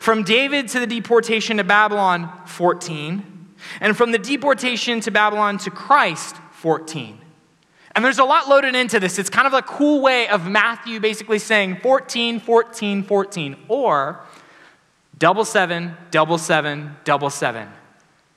from 0.01 0.25
David 0.25 0.69
to 0.69 0.81
the 0.81 0.87
deportation 0.87 1.59
to 1.59 1.65
Babylon, 1.65 2.33
14, 2.47 3.32
and 3.81 3.97
from 3.97 4.13
the 4.13 4.19
deportation 4.19 5.01
to 5.01 5.11
Babylon 5.11 5.59
to 5.59 5.71
Christ, 5.71 6.37
14. 6.53 7.19
And 7.95 8.05
there's 8.05 8.19
a 8.19 8.25
lot 8.25 8.49
loaded 8.49 8.75
into 8.75 8.99
this. 8.99 9.19
It's 9.19 9.29
kind 9.31 9.47
of 9.47 9.53
a 9.53 9.63
cool 9.63 10.01
way 10.01 10.29
of 10.29 10.47
Matthew 10.49 10.99
basically 10.99 11.39
saying 11.39 11.79
14, 11.83 12.41
14, 12.41 13.03
14, 13.03 13.57
or 13.69 14.21
double 15.19 15.45
seven, 15.45 15.97
double 16.11 16.39
seven, 16.39 16.97
double 17.05 17.31
seven. 17.31 17.69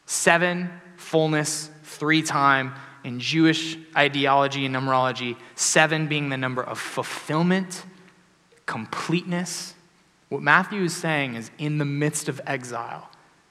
Seven, 0.05 0.69
fullness, 0.97 1.69
three 1.83 2.21
time. 2.21 2.73
In 3.03 3.19
Jewish 3.19 3.77
ideology 3.95 4.65
and 4.65 4.75
numerology, 4.75 5.38
seven 5.53 6.07
being 6.07 6.29
the 6.29 6.38
number 6.38 6.63
of 6.63 6.79
fulfillment, 6.79 7.85
completeness. 8.65 9.75
What 10.29 10.41
Matthew 10.41 10.81
is 10.81 10.95
saying 10.95 11.35
is 11.35 11.51
in 11.59 11.77
the 11.77 11.85
midst 11.85 12.29
of 12.29 12.41
exile, 12.47 13.07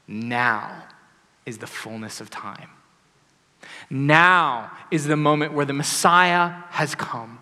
now 0.09 0.83
is 1.47 1.59
the 1.59 1.67
fullness 1.67 2.21
of 2.21 2.31
time. 2.31 2.71
Now 3.91 4.71
is 4.91 5.05
the 5.05 5.17
moment 5.17 5.53
where 5.53 5.65
the 5.65 5.73
Messiah 5.73 6.53
has 6.71 6.95
come. 6.95 7.39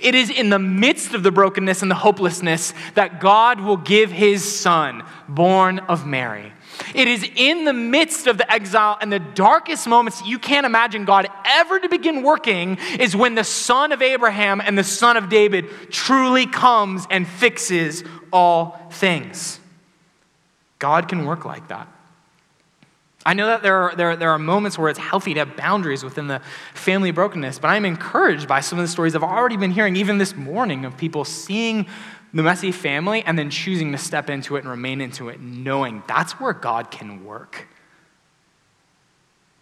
It 0.00 0.14
is 0.14 0.30
in 0.30 0.50
the 0.50 0.58
midst 0.58 1.14
of 1.14 1.22
the 1.22 1.30
brokenness 1.30 1.82
and 1.82 1.90
the 1.90 1.96
hopelessness 1.96 2.74
that 2.94 3.20
God 3.20 3.60
will 3.60 3.76
give 3.76 4.10
his 4.10 4.42
son, 4.44 5.04
born 5.28 5.78
of 5.80 6.06
Mary. 6.06 6.52
It 6.94 7.08
is 7.08 7.28
in 7.36 7.64
the 7.64 7.72
midst 7.72 8.26
of 8.26 8.36
the 8.36 8.50
exile 8.52 8.98
and 9.00 9.12
the 9.12 9.18
darkest 9.18 9.86
moments 9.86 10.24
you 10.24 10.38
can't 10.38 10.66
imagine 10.66 11.04
God 11.04 11.28
ever 11.44 11.78
to 11.78 11.88
begin 11.88 12.22
working 12.22 12.78
is 12.98 13.16
when 13.16 13.34
the 13.34 13.44
son 13.44 13.92
of 13.92 14.02
Abraham 14.02 14.60
and 14.60 14.76
the 14.76 14.84
son 14.84 15.16
of 15.16 15.28
David 15.28 15.70
truly 15.90 16.46
comes 16.46 17.06
and 17.08 17.26
fixes 17.26 18.04
all 18.32 18.78
things. 18.90 19.60
God 20.78 21.08
can 21.08 21.24
work 21.24 21.44
like 21.44 21.68
that. 21.68 21.88
I 23.26 23.34
know 23.34 23.48
that 23.48 23.64
there 23.64 23.74
are, 23.74 23.96
there, 23.96 24.14
there 24.14 24.30
are 24.30 24.38
moments 24.38 24.78
where 24.78 24.88
it's 24.88 25.00
healthy 25.00 25.34
to 25.34 25.40
have 25.40 25.56
boundaries 25.56 26.04
within 26.04 26.28
the 26.28 26.40
family 26.74 27.10
brokenness, 27.10 27.58
but 27.58 27.66
I'm 27.66 27.84
encouraged 27.84 28.46
by 28.46 28.60
some 28.60 28.78
of 28.78 28.84
the 28.84 28.88
stories 28.88 29.16
I've 29.16 29.24
already 29.24 29.56
been 29.56 29.72
hearing, 29.72 29.96
even 29.96 30.18
this 30.18 30.36
morning, 30.36 30.84
of 30.84 30.96
people 30.96 31.24
seeing 31.24 31.86
the 32.32 32.44
messy 32.44 32.70
family 32.70 33.24
and 33.24 33.36
then 33.36 33.50
choosing 33.50 33.90
to 33.90 33.98
step 33.98 34.30
into 34.30 34.54
it 34.54 34.60
and 34.60 34.68
remain 34.70 35.00
into 35.00 35.28
it, 35.28 35.40
knowing 35.40 36.04
that's 36.06 36.38
where 36.38 36.52
God 36.52 36.92
can 36.92 37.24
work. 37.24 37.66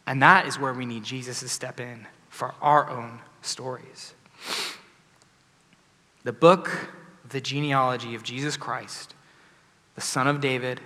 And 0.07 0.23
that 0.23 0.47
is 0.47 0.59
where 0.59 0.75
we 0.75 0.85
need 0.85 1.03
Jesus 1.03 1.41
to 1.41 1.49
step 1.49 1.81
in 1.81 2.07
for 2.29 2.55
our 2.61 2.91
own 2.91 3.21
stories. 3.41 4.13
The 6.23 6.35
book, 6.35 6.91
the 7.27 7.41
genealogy 7.41 8.15
of 8.15 8.23
Jesus 8.25 8.59
Christ, 8.59 9.15
the 9.95 10.03
son 10.03 10.27
of 10.27 10.43
David, 10.43 10.83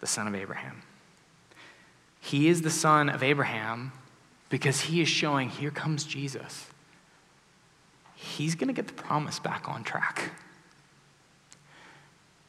the 0.00 0.06
son 0.06 0.28
of 0.28 0.34
Abraham. 0.34 0.82
He 2.28 2.48
is 2.48 2.60
the 2.60 2.68
son 2.68 3.08
of 3.08 3.22
Abraham 3.22 3.90
because 4.50 4.82
he 4.82 5.00
is 5.00 5.08
showing 5.08 5.48
here 5.48 5.70
comes 5.70 6.04
Jesus. 6.04 6.66
He's 8.16 8.54
going 8.54 8.68
to 8.68 8.74
get 8.74 8.86
the 8.86 8.92
promise 8.92 9.38
back 9.38 9.66
on 9.66 9.82
track. 9.82 10.32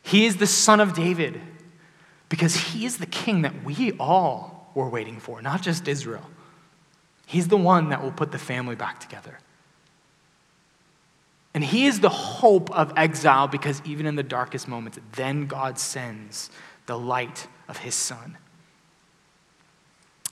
He 0.02 0.26
is 0.26 0.36
the 0.36 0.48
son 0.48 0.82
of 0.82 0.94
David 0.94 1.40
because 2.28 2.56
he 2.56 2.86
is 2.86 2.98
the 2.98 3.06
king 3.06 3.44
that 3.44 3.64
we 3.64 3.94
all 4.02 4.70
were 4.76 4.90
waiting 4.90 5.18
for, 5.18 5.42
not 5.42 5.62
just 5.62 5.88
Israel. 5.88 6.30
He's 7.26 7.48
the 7.48 7.56
one 7.56 7.88
that 7.88 8.04
will 8.04 8.12
put 8.12 8.34
the 8.34 8.38
family 8.38 8.76
back 8.76 9.00
together. 9.00 9.40
And 11.54 11.64
he 11.64 11.86
is 11.86 12.02
the 12.02 12.10
hope 12.10 12.70
of 12.72 12.92
exile 12.98 13.48
because 13.48 13.82
even 13.86 14.06
in 14.06 14.18
the 14.18 14.24
darkest 14.24 14.68
moments, 14.68 15.00
then 15.14 15.48
God 15.48 15.80
sends 15.80 16.50
the 16.86 17.00
light 17.00 17.48
of 17.70 17.78
his 17.78 17.96
son. 17.96 18.38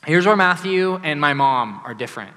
Here's 0.06 0.26
where 0.26 0.36
Matthew 0.36 0.96
and 1.04 1.20
my 1.20 1.34
mom 1.34 1.82
are 1.84 1.94
different, 1.94 2.34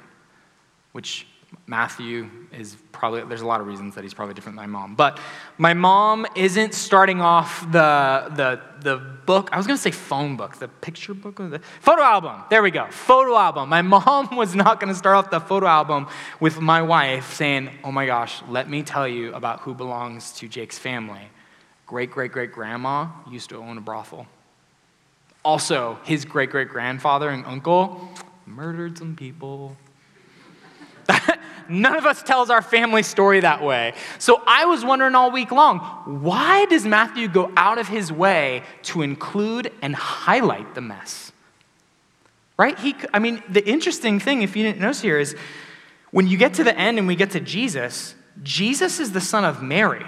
which 0.92 1.26
Matthew 1.66 2.28
is 2.52 2.76
probably, 2.92 3.22
there's 3.22 3.42
a 3.42 3.46
lot 3.46 3.60
of 3.60 3.66
reasons 3.66 3.94
that 3.94 4.02
he's 4.02 4.14
probably 4.14 4.34
different 4.34 4.56
than 4.56 4.70
my 4.70 4.78
mom. 4.78 4.94
But 4.94 5.18
my 5.58 5.74
mom 5.74 6.26
isn't 6.34 6.74
starting 6.74 7.20
off 7.20 7.60
the, 7.70 8.30
the, 8.34 8.60
the 8.82 8.96
book, 8.98 9.50
I 9.52 9.56
was 9.56 9.66
going 9.66 9.76
to 9.76 9.82
say 9.82 9.90
phone 9.90 10.36
book, 10.36 10.56
the 10.56 10.68
picture 10.68 11.14
book, 11.14 11.36
the 11.36 11.60
photo 11.80 12.02
album. 12.02 12.42
There 12.50 12.62
we 12.62 12.70
go, 12.70 12.86
photo 12.90 13.36
album. 13.36 13.68
My 13.68 13.82
mom 13.82 14.36
was 14.36 14.54
not 14.54 14.80
going 14.80 14.92
to 14.92 14.98
start 14.98 15.16
off 15.16 15.30
the 15.30 15.40
photo 15.40 15.66
album 15.66 16.08
with 16.40 16.60
my 16.60 16.82
wife 16.82 17.34
saying, 17.34 17.70
oh 17.84 17.92
my 17.92 18.06
gosh, 18.06 18.42
let 18.48 18.68
me 18.68 18.82
tell 18.82 19.06
you 19.06 19.32
about 19.34 19.60
who 19.60 19.74
belongs 19.74 20.32
to 20.34 20.48
Jake's 20.48 20.78
family. 20.78 21.22
Great 21.86 22.12
great 22.12 22.30
great 22.30 22.52
grandma 22.52 23.08
used 23.28 23.48
to 23.50 23.56
own 23.56 23.76
a 23.76 23.80
brothel. 23.80 24.26
Also, 25.44 25.98
his 26.04 26.24
great 26.24 26.50
great 26.50 26.68
grandfather 26.68 27.30
and 27.30 27.44
uncle 27.46 28.10
murdered 28.46 28.98
some 28.98 29.16
people. 29.16 29.76
None 31.68 31.96
of 31.96 32.04
us 32.04 32.22
tells 32.22 32.50
our 32.50 32.62
family 32.62 33.02
story 33.02 33.40
that 33.40 33.62
way. 33.62 33.94
So 34.18 34.42
I 34.46 34.64
was 34.66 34.84
wondering 34.84 35.14
all 35.14 35.30
week 35.30 35.52
long 35.52 35.78
why 36.22 36.66
does 36.66 36.84
Matthew 36.84 37.28
go 37.28 37.52
out 37.56 37.78
of 37.78 37.88
his 37.88 38.12
way 38.12 38.62
to 38.82 39.02
include 39.02 39.72
and 39.80 39.94
highlight 39.94 40.74
the 40.74 40.80
mess? 40.80 41.32
Right? 42.58 42.78
He, 42.78 42.94
I 43.14 43.20
mean, 43.20 43.42
the 43.48 43.66
interesting 43.66 44.20
thing, 44.20 44.42
if 44.42 44.54
you 44.54 44.64
didn't 44.64 44.80
notice 44.80 45.00
here, 45.00 45.18
is 45.18 45.34
when 46.10 46.26
you 46.26 46.36
get 46.36 46.54
to 46.54 46.64
the 46.64 46.76
end 46.76 46.98
and 46.98 47.06
we 47.06 47.16
get 47.16 47.30
to 47.30 47.40
Jesus, 47.40 48.14
Jesus 48.42 49.00
is 49.00 49.12
the 49.12 49.20
son 49.20 49.44
of 49.44 49.62
Mary, 49.62 50.04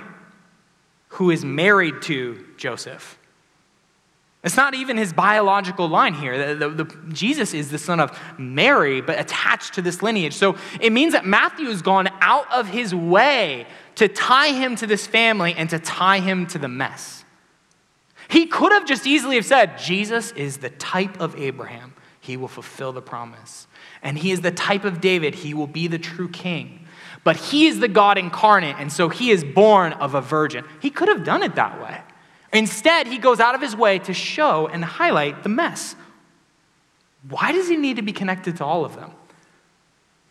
who 1.08 1.30
is 1.30 1.44
married 1.44 2.02
to 2.02 2.44
Joseph. 2.58 3.18
It's 4.44 4.56
not 4.56 4.74
even 4.74 4.96
his 4.96 5.12
biological 5.12 5.88
line 5.88 6.14
here. 6.14 6.54
The, 6.54 6.68
the, 6.68 6.84
the, 6.84 6.96
Jesus 7.12 7.54
is 7.54 7.70
the 7.70 7.78
son 7.78 8.00
of 8.00 8.18
Mary, 8.38 9.00
but 9.00 9.20
attached 9.20 9.74
to 9.74 9.82
this 9.82 10.02
lineage. 10.02 10.34
So 10.34 10.56
it 10.80 10.90
means 10.92 11.12
that 11.12 11.24
Matthew 11.24 11.66
has 11.66 11.80
gone 11.80 12.08
out 12.20 12.50
of 12.52 12.66
his 12.66 12.92
way 12.92 13.66
to 13.94 14.08
tie 14.08 14.52
him 14.52 14.74
to 14.76 14.86
this 14.86 15.06
family 15.06 15.54
and 15.56 15.70
to 15.70 15.78
tie 15.78 16.18
him 16.18 16.46
to 16.48 16.58
the 16.58 16.66
mess. 16.66 17.24
He 18.28 18.46
could 18.46 18.72
have 18.72 18.86
just 18.86 19.06
easily 19.06 19.36
have 19.36 19.46
said, 19.46 19.78
Jesus 19.78 20.32
is 20.32 20.58
the 20.58 20.70
type 20.70 21.20
of 21.20 21.36
Abraham. 21.38 21.94
He 22.20 22.36
will 22.36 22.48
fulfill 22.48 22.92
the 22.92 23.02
promise. 23.02 23.68
And 24.02 24.18
he 24.18 24.32
is 24.32 24.40
the 24.40 24.50
type 24.50 24.84
of 24.84 25.00
David. 25.00 25.36
He 25.36 25.54
will 25.54 25.66
be 25.66 25.86
the 25.86 25.98
true 25.98 26.28
king. 26.28 26.86
But 27.24 27.36
he 27.36 27.66
is 27.66 27.78
the 27.78 27.88
God 27.88 28.18
incarnate, 28.18 28.76
and 28.78 28.92
so 28.92 29.08
he 29.08 29.30
is 29.30 29.44
born 29.44 29.92
of 29.92 30.14
a 30.14 30.20
virgin. 30.20 30.64
He 30.80 30.90
could 30.90 31.08
have 31.08 31.24
done 31.24 31.42
it 31.42 31.54
that 31.54 31.80
way. 31.80 32.00
Instead, 32.52 33.06
he 33.06 33.18
goes 33.18 33.40
out 33.40 33.54
of 33.54 33.60
his 33.60 33.74
way 33.74 33.98
to 34.00 34.12
show 34.12 34.66
and 34.66 34.84
highlight 34.84 35.42
the 35.42 35.48
mess. 35.48 35.96
Why 37.28 37.52
does 37.52 37.68
he 37.68 37.76
need 37.76 37.96
to 37.96 38.02
be 38.02 38.12
connected 38.12 38.56
to 38.58 38.64
all 38.64 38.84
of 38.84 38.96
them? 38.96 39.12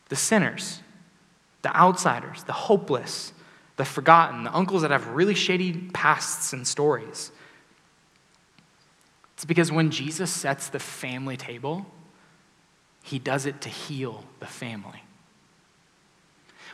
The 0.09 0.15
sinners, 0.15 0.81
the 1.61 1.75
outsiders, 1.75 2.43
the 2.43 2.53
hopeless, 2.53 3.33
the 3.77 3.85
forgotten, 3.85 4.43
the 4.43 4.55
uncles 4.55 4.83
that 4.83 4.91
have 4.91 5.07
really 5.07 5.33
shady 5.33 5.89
pasts 5.93 6.53
and 6.53 6.67
stories. 6.67 7.31
It's 9.33 9.45
because 9.45 9.71
when 9.71 9.89
Jesus 9.89 10.29
sets 10.29 10.69
the 10.69 10.79
family 10.79 11.37
table, 11.37 11.87
he 13.03 13.17
does 13.17 13.47
it 13.47 13.61
to 13.61 13.69
heal 13.69 14.23
the 14.39 14.45
family. 14.45 15.01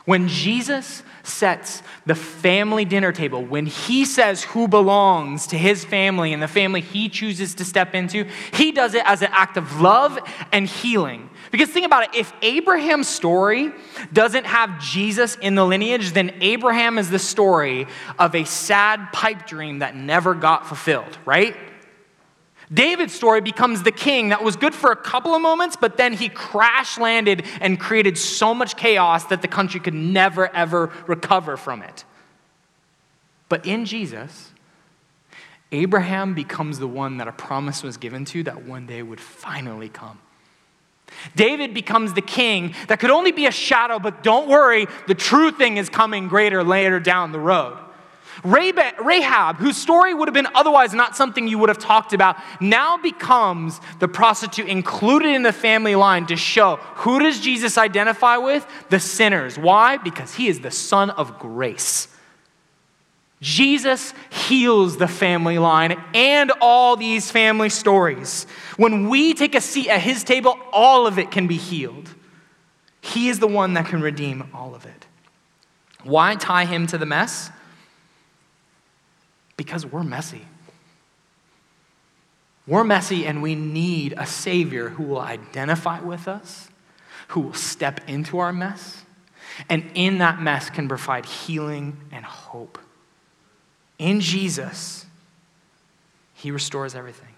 When 0.08 0.26
Jesus 0.26 1.02
sets 1.22 1.82
the 2.06 2.14
family 2.14 2.86
dinner 2.86 3.12
table, 3.12 3.44
when 3.44 3.66
he 3.66 4.06
says 4.06 4.42
who 4.42 4.66
belongs 4.66 5.48
to 5.48 5.58
his 5.58 5.84
family 5.84 6.32
and 6.32 6.42
the 6.42 6.48
family 6.48 6.80
he 6.80 7.10
chooses 7.10 7.54
to 7.56 7.64
step 7.66 7.94
into, 7.94 8.24
he 8.54 8.72
does 8.72 8.94
it 8.94 9.02
as 9.04 9.20
an 9.20 9.28
act 9.32 9.58
of 9.58 9.82
love 9.82 10.18
and 10.50 10.66
healing. 10.66 11.28
Because 11.50 11.68
think 11.68 11.84
about 11.84 12.04
it 12.04 12.14
if 12.18 12.32
Abraham's 12.40 13.06
story 13.06 13.70
doesn't 14.10 14.46
have 14.46 14.80
Jesus 14.80 15.36
in 15.42 15.56
the 15.56 15.66
lineage, 15.66 16.12
then 16.12 16.32
Abraham 16.40 16.96
is 16.96 17.10
the 17.10 17.18
story 17.18 17.86
of 18.18 18.34
a 18.34 18.44
sad 18.44 19.12
pipe 19.12 19.46
dream 19.46 19.80
that 19.80 19.94
never 19.94 20.32
got 20.32 20.66
fulfilled, 20.66 21.18
right? 21.26 21.54
David's 22.72 23.14
story 23.14 23.40
becomes 23.40 23.82
the 23.82 23.92
king 23.92 24.28
that 24.28 24.44
was 24.44 24.56
good 24.56 24.74
for 24.74 24.92
a 24.92 24.96
couple 24.96 25.34
of 25.34 25.40
moments, 25.40 25.76
but 25.76 25.96
then 25.96 26.12
he 26.12 26.28
crash 26.28 26.98
landed 26.98 27.44
and 27.60 27.80
created 27.80 28.18
so 28.18 28.52
much 28.52 28.76
chaos 28.76 29.24
that 29.26 29.40
the 29.40 29.48
country 29.48 29.80
could 29.80 29.94
never, 29.94 30.54
ever 30.54 30.92
recover 31.06 31.56
from 31.56 31.82
it. 31.82 32.04
But 33.48 33.64
in 33.64 33.86
Jesus, 33.86 34.52
Abraham 35.72 36.34
becomes 36.34 36.78
the 36.78 36.86
one 36.86 37.16
that 37.18 37.28
a 37.28 37.32
promise 37.32 37.82
was 37.82 37.96
given 37.96 38.24
to 38.26 38.42
that 38.44 38.64
one 38.64 38.86
day 38.86 39.02
would 39.02 39.20
finally 39.20 39.88
come. 39.88 40.18
David 41.34 41.72
becomes 41.72 42.12
the 42.12 42.20
king 42.22 42.74
that 42.88 43.00
could 43.00 43.10
only 43.10 43.32
be 43.32 43.46
a 43.46 43.50
shadow, 43.50 43.98
but 43.98 44.22
don't 44.22 44.46
worry, 44.46 44.86
the 45.06 45.14
true 45.14 45.50
thing 45.50 45.78
is 45.78 45.88
coming 45.88 46.28
greater 46.28 46.62
later 46.62 47.00
down 47.00 47.32
the 47.32 47.40
road. 47.40 47.78
Rahab, 48.44 49.56
whose 49.56 49.76
story 49.76 50.14
would 50.14 50.28
have 50.28 50.34
been 50.34 50.48
otherwise 50.54 50.94
not 50.94 51.16
something 51.16 51.48
you 51.48 51.58
would 51.58 51.68
have 51.68 51.78
talked 51.78 52.12
about, 52.12 52.36
now 52.60 52.96
becomes 52.96 53.80
the 53.98 54.08
prostitute 54.08 54.68
included 54.68 55.34
in 55.34 55.42
the 55.42 55.52
family 55.52 55.94
line 55.94 56.26
to 56.26 56.36
show 56.36 56.76
who 56.96 57.18
does 57.18 57.40
Jesus 57.40 57.78
identify 57.78 58.36
with? 58.36 58.66
The 58.90 59.00
sinners. 59.00 59.58
Why? 59.58 59.96
Because 59.96 60.34
he 60.34 60.48
is 60.48 60.60
the 60.60 60.70
son 60.70 61.10
of 61.10 61.38
grace. 61.38 62.08
Jesus 63.40 64.14
heals 64.30 64.96
the 64.96 65.06
family 65.06 65.58
line 65.58 66.02
and 66.12 66.50
all 66.60 66.96
these 66.96 67.30
family 67.30 67.68
stories. 67.68 68.46
When 68.76 69.08
we 69.08 69.32
take 69.32 69.54
a 69.54 69.60
seat 69.60 69.88
at 69.88 70.00
his 70.00 70.24
table, 70.24 70.58
all 70.72 71.06
of 71.06 71.18
it 71.18 71.30
can 71.30 71.46
be 71.46 71.56
healed. 71.56 72.14
He 73.00 73.28
is 73.28 73.38
the 73.38 73.46
one 73.46 73.74
that 73.74 73.86
can 73.86 74.00
redeem 74.00 74.50
all 74.52 74.74
of 74.74 74.84
it. 74.86 75.06
Why 76.02 76.34
tie 76.34 76.64
him 76.64 76.86
to 76.88 76.98
the 76.98 77.06
mess? 77.06 77.50
Because 79.58 79.84
we're 79.84 80.02
messy. 80.02 80.46
We're 82.66 82.84
messy 82.84 83.26
and 83.26 83.42
we 83.42 83.54
need 83.54 84.14
a 84.16 84.24
Savior 84.24 84.90
who 84.90 85.02
will 85.02 85.20
identify 85.20 86.00
with 86.00 86.28
us, 86.28 86.68
who 87.28 87.40
will 87.40 87.54
step 87.54 88.00
into 88.08 88.38
our 88.38 88.52
mess, 88.52 89.04
and 89.68 89.90
in 89.94 90.18
that 90.18 90.40
mess 90.40 90.70
can 90.70 90.88
provide 90.88 91.26
healing 91.26 91.96
and 92.12 92.24
hope. 92.24 92.78
In 93.98 94.20
Jesus, 94.20 95.06
He 96.34 96.50
restores 96.50 96.94
everything. 96.94 97.34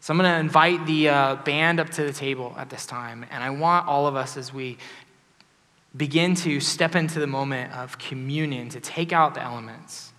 So 0.00 0.12
I'm 0.12 0.18
going 0.18 0.30
to 0.30 0.38
invite 0.38 0.86
the 0.86 1.08
uh, 1.08 1.36
band 1.36 1.80
up 1.80 1.90
to 1.90 2.04
the 2.04 2.12
table 2.12 2.54
at 2.58 2.70
this 2.70 2.86
time, 2.86 3.24
and 3.30 3.42
I 3.42 3.50
want 3.50 3.88
all 3.88 4.06
of 4.06 4.14
us 4.14 4.36
as 4.36 4.52
we 4.52 4.78
begin 5.96 6.34
to 6.34 6.60
step 6.60 6.94
into 6.94 7.18
the 7.18 7.26
moment 7.26 7.72
of 7.72 7.98
communion 7.98 8.68
to 8.68 8.80
take 8.80 9.12
out 9.12 9.34
the 9.34 9.42
elements. 9.42 10.12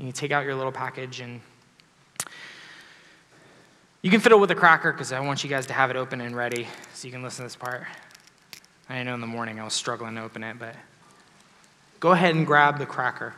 And 0.00 0.06
you 0.06 0.14
take 0.14 0.30
out 0.30 0.46
your 0.46 0.54
little 0.54 0.72
package 0.72 1.20
and 1.20 1.42
you 4.00 4.10
can 4.10 4.18
fiddle 4.20 4.40
with 4.40 4.50
a 4.50 4.54
cracker 4.54 4.92
because 4.92 5.12
I 5.12 5.20
want 5.20 5.44
you 5.44 5.50
guys 5.50 5.66
to 5.66 5.74
have 5.74 5.90
it 5.90 5.96
open 5.96 6.22
and 6.22 6.34
ready 6.34 6.66
so 6.94 7.06
you 7.06 7.12
can 7.12 7.22
listen 7.22 7.42
to 7.42 7.42
this 7.42 7.54
part. 7.54 7.82
I 8.88 9.02
know 9.02 9.12
in 9.12 9.20
the 9.20 9.26
morning 9.26 9.60
I 9.60 9.64
was 9.64 9.74
struggling 9.74 10.14
to 10.14 10.22
open 10.22 10.42
it, 10.42 10.58
but 10.58 10.74
go 12.00 12.12
ahead 12.12 12.34
and 12.34 12.46
grab 12.46 12.78
the 12.78 12.86
cracker. 12.86 13.34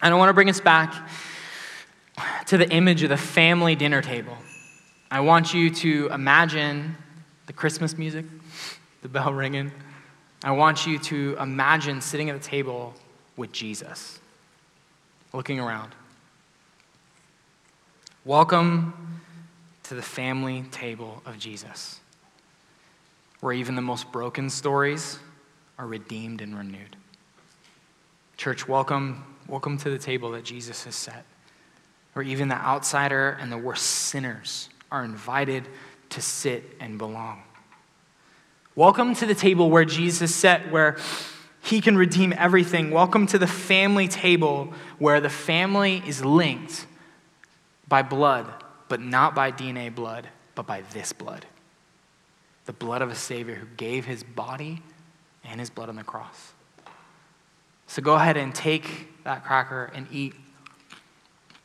And 0.00 0.14
I 0.14 0.16
want 0.16 0.30
to 0.30 0.32
bring 0.34 0.48
us 0.48 0.62
back 0.62 0.94
to 2.46 2.56
the 2.56 2.70
image 2.70 3.02
of 3.02 3.10
the 3.10 3.18
family 3.18 3.76
dinner 3.76 4.00
table. 4.00 4.38
I 5.10 5.20
want 5.20 5.52
you 5.52 5.68
to 5.68 6.08
imagine 6.14 6.96
the 7.44 7.52
Christmas 7.52 7.98
music, 7.98 8.24
the 9.02 9.10
bell 9.10 9.34
ringing. 9.34 9.70
I 10.44 10.52
want 10.52 10.86
you 10.86 10.98
to 10.98 11.36
imagine 11.40 12.00
sitting 12.00 12.30
at 12.30 12.40
the 12.40 12.46
table 12.46 12.94
with 13.36 13.52
Jesus, 13.52 14.20
looking 15.32 15.60
around. 15.60 15.94
Welcome 18.24 19.20
to 19.84 19.94
the 19.94 20.02
family 20.02 20.64
table 20.70 21.22
of 21.24 21.38
Jesus, 21.38 22.00
where 23.40 23.52
even 23.52 23.74
the 23.74 23.82
most 23.82 24.10
broken 24.12 24.50
stories 24.50 25.18
are 25.78 25.86
redeemed 25.86 26.40
and 26.40 26.56
renewed. 26.56 26.96
Church, 28.36 28.68
welcome 28.68 29.24
Welcome 29.48 29.78
to 29.78 29.88
the 29.88 29.96
table 29.96 30.32
that 30.32 30.44
Jesus 30.44 30.84
has 30.84 30.94
set, 30.94 31.24
where 32.12 32.22
even 32.22 32.48
the 32.48 32.56
outsider 32.56 33.38
and 33.40 33.50
the 33.50 33.56
worst 33.56 33.86
sinners 33.86 34.68
are 34.92 35.02
invited 35.02 35.66
to 36.10 36.20
sit 36.20 36.64
and 36.80 36.98
belong. 36.98 37.42
Welcome 38.78 39.16
to 39.16 39.26
the 39.26 39.34
table 39.34 39.70
where 39.70 39.84
Jesus 39.84 40.32
sat, 40.32 40.70
where 40.70 40.98
he 41.62 41.80
can 41.80 41.96
redeem 41.96 42.32
everything. 42.32 42.92
Welcome 42.92 43.26
to 43.26 43.36
the 43.36 43.48
family 43.48 44.06
table 44.06 44.72
where 45.00 45.20
the 45.20 45.28
family 45.28 46.00
is 46.06 46.24
linked 46.24 46.86
by 47.88 48.02
blood, 48.02 48.46
but 48.88 49.00
not 49.00 49.34
by 49.34 49.50
DNA 49.50 49.92
blood, 49.92 50.28
but 50.54 50.68
by 50.68 50.82
this 50.92 51.12
blood 51.12 51.44
the 52.66 52.72
blood 52.72 53.02
of 53.02 53.10
a 53.10 53.16
Savior 53.16 53.56
who 53.56 53.66
gave 53.76 54.04
his 54.04 54.22
body 54.22 54.80
and 55.42 55.58
his 55.58 55.70
blood 55.70 55.88
on 55.88 55.96
the 55.96 56.04
cross. 56.04 56.52
So 57.88 58.00
go 58.00 58.14
ahead 58.14 58.36
and 58.36 58.54
take 58.54 59.24
that 59.24 59.44
cracker 59.44 59.90
and 59.92 60.06
eat. 60.12 60.34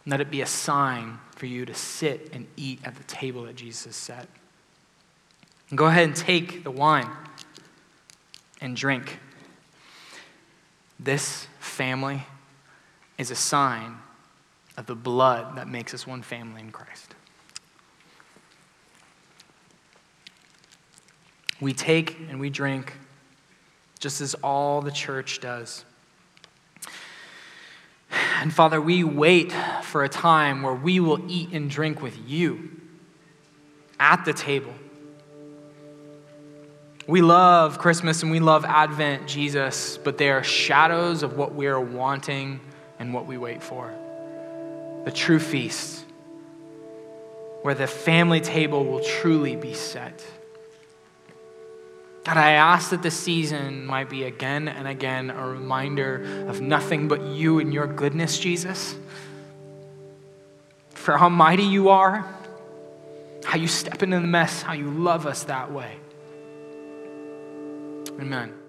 Let 0.08 0.20
it 0.20 0.32
be 0.32 0.42
a 0.42 0.48
sign 0.48 1.20
for 1.36 1.46
you 1.46 1.64
to 1.68 1.76
sit 1.76 2.32
and 2.34 2.48
eat 2.58 2.80
at 2.84 2.96
the 2.96 3.04
table 3.04 3.44
that 3.44 3.56
Jesus 3.56 3.96
set. 3.96 4.28
And 5.70 5.78
go 5.78 5.86
ahead 5.86 6.04
and 6.04 6.16
take 6.16 6.64
the 6.64 6.72
wine 6.72 7.10
and 8.62 8.76
drink. 8.76 9.20
This 11.00 11.48
family 11.60 12.24
is 13.18 13.32
a 13.32 13.36
sign 13.36 13.98
of 14.78 14.86
the 14.86 14.96
blood 14.96 15.58
that 15.58 15.68
makes 15.68 15.94
us 15.94 16.08
one 16.08 16.22
family 16.22 16.62
in 16.62 16.72
Christ. 16.72 17.14
We 21.60 21.74
take 21.74 22.20
and 22.30 22.40
we 22.40 22.50
drink 22.50 22.94
just 24.00 24.20
as 24.20 24.34
all 24.36 24.82
the 24.82 24.92
church 24.92 25.40
does. 25.40 25.86
And 28.42 28.54
Father, 28.54 28.82
we 28.82 29.04
wait 29.04 29.54
for 29.84 30.04
a 30.04 30.10
time 30.10 30.62
where 30.64 30.74
we 30.74 31.00
will 31.00 31.20
eat 31.32 31.54
and 31.54 31.70
drink 31.70 32.02
with 32.02 32.18
you 32.28 32.70
at 34.00 34.26
the 34.26 34.34
table. 34.34 34.74
We 37.06 37.22
love 37.22 37.80
Christmas 37.80 38.24
and 38.24 38.32
we 38.32 38.40
love 38.40 38.64
Advent, 38.64 39.28
Jesus, 39.28 39.98
but 39.98 40.18
they 40.18 40.30
are 40.30 40.42
shadows 40.42 41.22
of 41.22 41.36
what 41.36 41.54
we 41.54 41.68
are 41.68 41.80
wanting 41.80 42.62
and 42.98 43.14
what 43.14 43.26
we 43.26 43.38
wait 43.38 43.62
for. 43.62 43.94
The 45.04 45.12
true 45.12 45.40
feast, 45.40 46.06
where 47.62 47.76
the 47.76 47.88
family 47.88 48.40
table 48.40 48.86
will 48.86 49.04
truly 49.04 49.58
be 49.58 49.74
set. 49.74 50.24
God, 52.24 52.38
I 52.38 52.52
ask 52.52 52.92
that 52.92 53.04
this 53.04 53.20
season 53.20 53.86
might 53.86 54.10
be 54.10 54.24
again 54.24 54.70
and 54.70 54.88
again 54.88 55.30
a 55.30 55.46
reminder 55.46 56.46
of 56.48 56.62
nothing 56.62 57.10
but 57.10 57.22
you 57.22 57.60
and 57.60 57.74
your 57.74 57.86
goodness, 57.86 58.40
Jesus. 58.40 58.96
For 60.92 61.18
how 61.18 61.28
mighty 61.28 61.64
you 61.64 61.90
are, 61.90 62.26
how 63.44 63.58
you 63.58 63.68
step 63.68 64.04
into 64.04 64.22
the 64.22 64.28
mess, 64.28 64.62
how 64.62 64.72
you 64.72 64.90
love 64.90 65.28
us 65.28 65.44
that 65.44 65.70
way. 65.70 65.98
Amen. 68.20 68.63